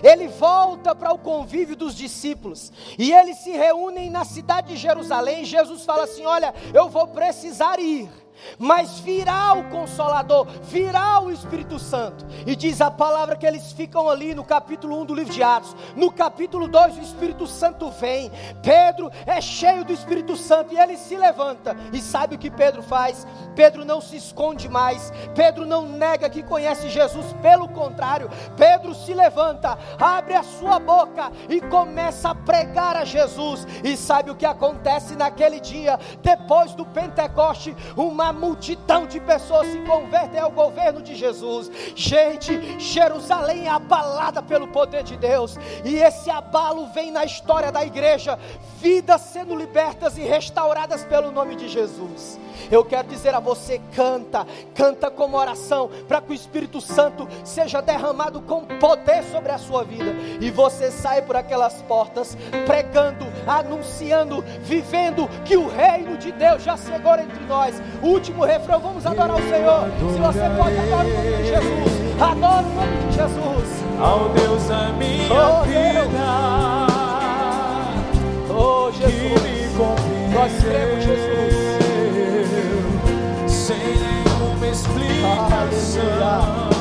ele 0.02 0.28
volta 0.28 0.94
para 0.94 1.12
o 1.12 1.18
convívio 1.18 1.76
dos 1.76 1.94
discípulos 1.94 2.72
e 2.98 3.12
eles 3.12 3.38
se 3.38 3.50
reúnem 3.50 4.10
na 4.10 4.24
cidade 4.24 4.68
de 4.68 4.76
Jerusalém. 4.76 5.44
Jesus 5.44 5.84
fala 5.84 6.04
assim: 6.04 6.24
Olha, 6.24 6.54
eu 6.72 6.88
vou 6.88 7.06
precisar 7.08 7.78
ir 7.78 8.10
mas 8.58 8.98
virá 9.00 9.54
o 9.54 9.64
Consolador, 9.64 10.46
virá 10.62 11.20
o 11.20 11.30
Espírito 11.30 11.78
Santo. 11.78 12.24
E 12.46 12.54
diz 12.54 12.80
a 12.80 12.90
palavra 12.90 13.36
que 13.36 13.46
eles 13.46 13.72
ficam 13.72 14.08
ali 14.08 14.34
no 14.34 14.44
capítulo 14.44 15.00
1 15.00 15.06
do 15.06 15.14
livro 15.14 15.32
de 15.32 15.42
Atos. 15.42 15.74
No 15.96 16.10
capítulo 16.12 16.68
2, 16.68 16.98
o 16.98 17.00
Espírito 17.00 17.46
Santo 17.46 17.90
vem. 17.90 18.30
Pedro 18.62 19.10
é 19.26 19.40
cheio 19.40 19.84
do 19.84 19.92
Espírito 19.92 20.36
Santo 20.36 20.74
e 20.74 20.78
ele 20.78 20.96
se 20.96 21.16
levanta. 21.16 21.76
E 21.92 22.00
sabe 22.00 22.36
o 22.36 22.38
que 22.38 22.50
Pedro 22.50 22.82
faz? 22.82 23.26
Pedro 23.54 23.84
não 23.84 24.00
se 24.00 24.16
esconde 24.16 24.68
mais. 24.68 25.12
Pedro 25.34 25.64
não 25.66 25.86
nega 25.86 26.30
que 26.30 26.42
conhece 26.42 26.88
Jesus. 26.88 27.32
Pelo 27.40 27.68
contrário, 27.68 28.30
Pedro 28.56 28.94
se 28.94 29.14
levanta, 29.14 29.78
abre 29.98 30.34
a 30.34 30.42
sua 30.42 30.78
boca 30.78 31.30
e 31.48 31.60
começa 31.60 32.30
a 32.30 32.34
pregar 32.34 32.96
a 32.96 33.04
Jesus. 33.04 33.66
E 33.82 33.96
sabe 33.96 34.30
o 34.30 34.36
que 34.36 34.46
acontece 34.46 35.16
naquele 35.16 35.60
dia? 35.60 35.98
Depois 36.22 36.74
do 36.74 36.84
Pentecoste, 36.84 37.76
uma 37.96 38.23
multidão 38.32 39.06
de 39.06 39.20
pessoas 39.20 39.68
se 39.68 39.78
convertem 39.80 40.40
ao 40.40 40.50
governo 40.50 41.02
de 41.02 41.14
Jesus. 41.14 41.70
Gente, 41.94 42.78
Jerusalém 42.78 43.66
é 43.66 43.70
abalada 43.70 44.42
pelo 44.42 44.68
poder 44.68 45.02
de 45.02 45.16
Deus, 45.16 45.56
e 45.84 45.96
esse 45.96 46.30
abalo 46.30 46.86
vem 46.88 47.10
na 47.10 47.24
história 47.24 47.70
da 47.70 47.84
igreja, 47.84 48.38
vidas 48.80 49.20
sendo 49.22 49.54
libertas 49.54 50.18
e 50.18 50.22
restauradas 50.22 51.04
pelo 51.04 51.30
nome 51.30 51.56
de 51.56 51.68
Jesus. 51.68 52.38
Eu 52.70 52.84
quero 52.84 53.08
dizer 53.08 53.34
a 53.34 53.40
você: 53.40 53.80
canta, 53.94 54.46
canta 54.74 55.10
como 55.10 55.36
oração, 55.36 55.90
para 56.06 56.20
que 56.20 56.32
o 56.32 56.34
Espírito 56.34 56.80
Santo 56.80 57.28
seja 57.44 57.80
derramado 57.80 58.40
com 58.42 58.64
poder 58.64 59.22
sobre 59.24 59.52
a 59.52 59.58
sua 59.58 59.84
vida, 59.84 60.14
e 60.40 60.50
você 60.50 60.90
sai 60.90 61.22
por 61.22 61.36
aquelas 61.36 61.82
portas, 61.82 62.36
pregando, 62.66 63.26
anunciando, 63.46 64.42
vivendo 64.60 65.28
que 65.44 65.56
o 65.56 65.68
reino 65.68 66.16
de 66.16 66.32
Deus 66.32 66.62
já 66.62 66.76
chegou 66.76 67.14
entre 67.14 67.44
nós. 67.44 67.74
O 68.02 68.13
último 68.14 68.44
refrão, 68.44 68.78
vamos 68.80 69.04
adorar 69.04 69.36
o 69.36 69.48
Senhor. 69.48 69.88
Se 70.12 70.20
você 70.20 70.48
pode, 70.56 70.78
adorar 70.78 71.04
o 71.04 71.08
nome 71.08 71.36
de 71.36 71.44
Jesus, 71.48 71.92
adora 72.20 72.64
o 72.66 72.74
nome 72.74 72.96
de 73.08 73.16
Jesus. 73.16 73.84
Ao 74.00 74.28
Deus 74.30 74.70
a 74.70 74.88
minha 74.92 75.32
Oh, 75.32 75.64
vida. 75.64 76.24
Oh, 78.50 78.90
Jesus. 78.92 79.74
Nós 80.32 80.52
cremos, 80.62 81.04
Jesus. 81.04 81.54
sem 83.48 83.78
nenhuma 83.78 84.66
explicação. 84.66 86.02
Eu 86.70 86.73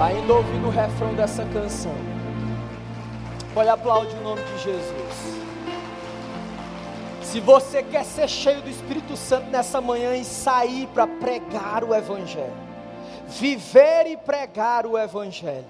Ainda 0.00 0.32
ouvindo 0.32 0.68
o 0.68 0.70
refrão 0.70 1.12
dessa 1.14 1.44
canção. 1.46 1.94
Pode 3.52 3.68
aplaudir 3.68 4.16
o 4.16 4.22
nome 4.22 4.42
de 4.44 4.58
Jesus. 4.58 5.38
Se 7.22 7.40
você 7.40 7.82
quer 7.82 8.04
ser 8.04 8.28
cheio 8.28 8.62
do 8.62 8.70
Espírito 8.70 9.16
Santo 9.16 9.50
nessa 9.50 9.80
manhã 9.80 10.14
e 10.14 10.24
sair 10.24 10.86
para 10.88 11.06
pregar 11.06 11.82
o 11.82 11.92
Evangelho, 11.92 12.54
viver 13.26 14.06
e 14.06 14.16
pregar 14.16 14.86
o 14.86 14.96
Evangelho, 14.96 15.66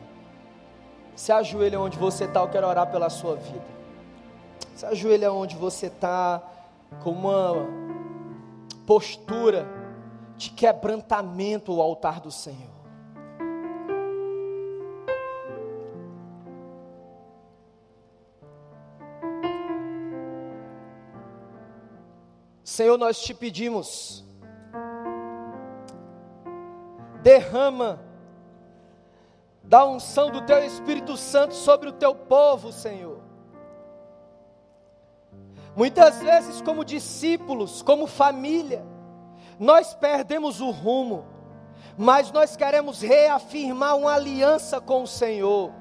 se 1.16 1.32
ajoelha 1.32 1.80
onde 1.80 1.98
você 1.98 2.24
está, 2.24 2.40
eu 2.40 2.48
quero 2.48 2.66
orar 2.66 2.86
pela 2.90 3.10
sua 3.10 3.34
vida. 3.34 3.64
Se 4.76 4.86
ajoelha 4.86 5.32
onde 5.32 5.56
você 5.56 5.86
está, 5.86 6.40
com 7.02 7.10
uma 7.10 7.66
postura 8.86 9.66
de 10.36 10.50
quebrantamento 10.50 11.72
ao 11.72 11.80
altar 11.80 12.20
do 12.20 12.30
Senhor. 12.30 12.77
Senhor, 22.68 22.98
nós 22.98 23.18
te 23.18 23.32
pedimos, 23.32 24.22
derrama 27.22 27.98
da 29.64 29.86
unção 29.86 30.30
do 30.30 30.42
teu 30.42 30.62
Espírito 30.62 31.16
Santo 31.16 31.54
sobre 31.54 31.88
o 31.88 31.92
teu 31.92 32.14
povo, 32.14 32.70
Senhor. 32.70 33.22
Muitas 35.74 36.20
vezes, 36.20 36.60
como 36.60 36.84
discípulos, 36.84 37.80
como 37.80 38.06
família, 38.06 38.84
nós 39.58 39.94
perdemos 39.94 40.60
o 40.60 40.70
rumo, 40.70 41.24
mas 41.96 42.30
nós 42.30 42.54
queremos 42.54 43.00
reafirmar 43.00 43.96
uma 43.96 44.12
aliança 44.12 44.78
com 44.78 45.04
o 45.04 45.08
Senhor. 45.08 45.72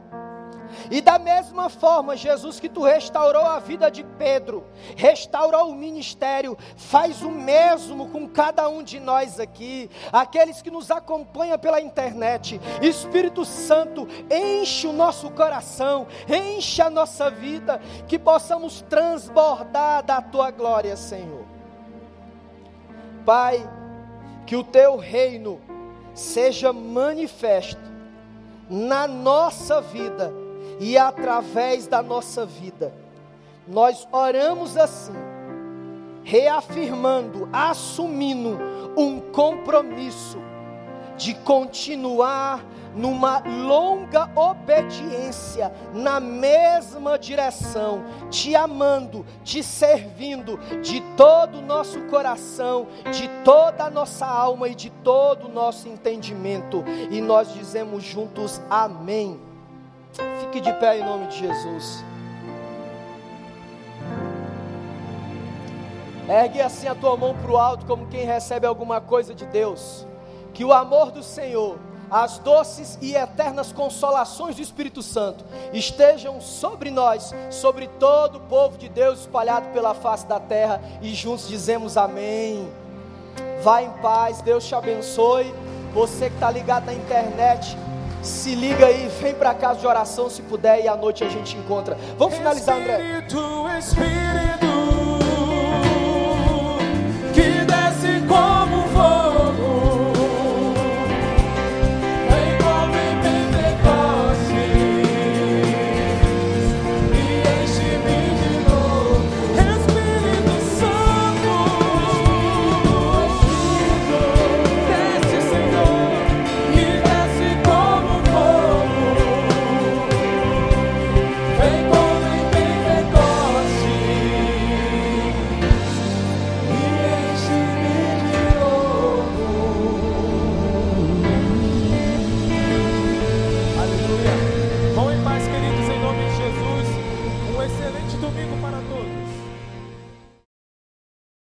E 0.90 1.02
da 1.02 1.20
mesma 1.20 1.70
forma, 1.70 2.16
Jesus, 2.16 2.60
que 2.60 2.70
tu 2.70 2.84
restaurou 2.84 3.44
a 3.44 3.60
vida 3.60 3.90
de 3.90 4.04
Pedro, 4.04 4.66
restaurou 4.96 5.70
o 5.70 5.76
ministério, 5.76 6.58
faz 6.76 7.22
o 7.22 7.30
mesmo 7.30 8.10
com 8.10 8.28
cada 8.28 8.68
um 8.70 8.84
de 8.84 9.00
nós 9.00 9.40
aqui, 9.40 9.90
aqueles 10.12 10.62
que 10.62 10.72
nos 10.72 10.90
acompanham 10.90 11.58
pela 11.60 11.82
internet. 11.82 12.60
Espírito 12.82 13.44
Santo, 13.44 14.08
enche 14.32 14.88
o 14.88 14.94
nosso 14.94 15.30
coração, 15.32 16.08
enche 16.28 16.82
a 16.82 16.90
nossa 16.90 17.30
vida, 17.30 17.82
que 18.08 18.18
possamos 18.18 18.82
transbordar 18.82 20.04
da 20.04 20.22
tua 20.22 20.52
glória, 20.52 20.96
Senhor. 20.96 21.46
Pai, 23.26 23.70
que 24.46 24.56
o 24.56 24.64
teu 24.64 24.96
reino 24.96 25.60
seja 26.14 26.72
manifesto 26.72 27.82
na 28.70 29.08
nossa 29.08 29.82
vida 29.82 30.34
e 30.80 30.98
através 30.98 31.88
da 31.88 32.02
nossa 32.02 32.46
vida. 32.46 32.94
Nós 33.68 34.08
oramos 34.12 34.78
assim, 34.78 35.14
reafirmando, 36.24 37.50
assumindo 37.52 38.58
um 38.96 39.20
compromisso 39.20 40.38
de 41.18 41.34
continuar 41.34 42.64
numa 42.96 43.40
longa 43.40 44.30
obediência 44.36 45.72
na 45.94 46.20
mesma 46.20 47.18
direção, 47.18 48.04
te 48.30 48.56
amando, 48.56 49.26
te 49.44 49.62
servindo 49.62 50.58
de 50.82 51.02
todo 51.16 51.60
o 51.60 51.62
nosso 51.62 52.02
coração, 52.04 52.88
de 53.12 53.30
toda 53.44 53.86
a 53.86 53.90
nossa 53.90 54.26
alma 54.26 54.68
e 54.70 54.76
de 54.76 54.90
todo 54.90 55.48
o 55.48 55.52
nosso 55.52 55.88
entendimento. 55.88 56.84
E 57.12 57.22
nós 57.22 57.54
dizemos 57.54 58.04
juntos 58.04 58.60
amém. 58.70 59.47
Fique 60.40 60.62
de 60.62 60.74
pé 60.74 61.00
em 61.00 61.06
nome 61.06 61.28
de 61.28 61.40
Jesus. 61.40 62.04
Ergue 66.28 66.62
assim 66.62 66.88
a 66.88 66.96
tua 66.96 67.16
mão 67.16 67.36
para 67.36 67.52
o 67.52 67.58
alto, 67.58 67.86
como 67.86 68.08
quem 68.08 68.26
recebe 68.26 68.68
alguma 68.68 69.00
coisa 69.00 69.34
de 69.34 69.46
Deus. 69.46 70.06
Que 70.54 70.66
o 70.66 70.74
amor 70.74 71.12
do 71.12 71.24
Senhor 71.24 71.78
as 72.10 72.40
doces 72.40 72.98
e 73.02 73.16
eternas 73.16 73.74
consolações 73.74 74.56
do 74.56 74.62
Espírito 74.62 75.02
Santo 75.02 75.44
estejam 75.74 76.40
sobre 76.40 76.90
nós, 76.90 77.34
sobre 77.50 77.88
todo 78.00 78.38
o 78.38 78.42
povo 78.42 78.78
de 78.78 78.88
Deus 78.88 79.22
espalhado 79.22 79.68
pela 79.70 79.94
face 79.94 80.26
da 80.26 80.40
terra 80.40 80.82
e 81.02 81.14
juntos 81.14 81.48
dizemos 81.48 81.98
amém. 81.98 82.68
Vá 83.62 83.82
em 83.82 83.90
paz, 84.02 84.42
Deus 84.42 84.66
te 84.66 84.74
abençoe. 84.74 85.54
Você 85.94 86.30
que 86.30 86.36
está 86.36 86.50
ligado 86.50 86.86
na 86.86 86.94
internet, 86.94 87.78
se 88.28 88.54
liga 88.54 88.86
aí, 88.86 89.10
vem 89.22 89.34
para 89.34 89.54
casa 89.54 89.80
de 89.80 89.88
oração 89.88 90.30
se 90.30 90.42
puder 90.42 90.84
e 90.84 90.88
à 90.88 90.96
noite 90.96 91.24
a 91.24 91.30
gente 91.30 91.56
encontra. 91.58 91.98
Vamos 92.18 92.36
finalizar, 92.36 92.78
André. 92.78 93.00
Espírito, 93.00 93.68
Espírito 93.78 94.67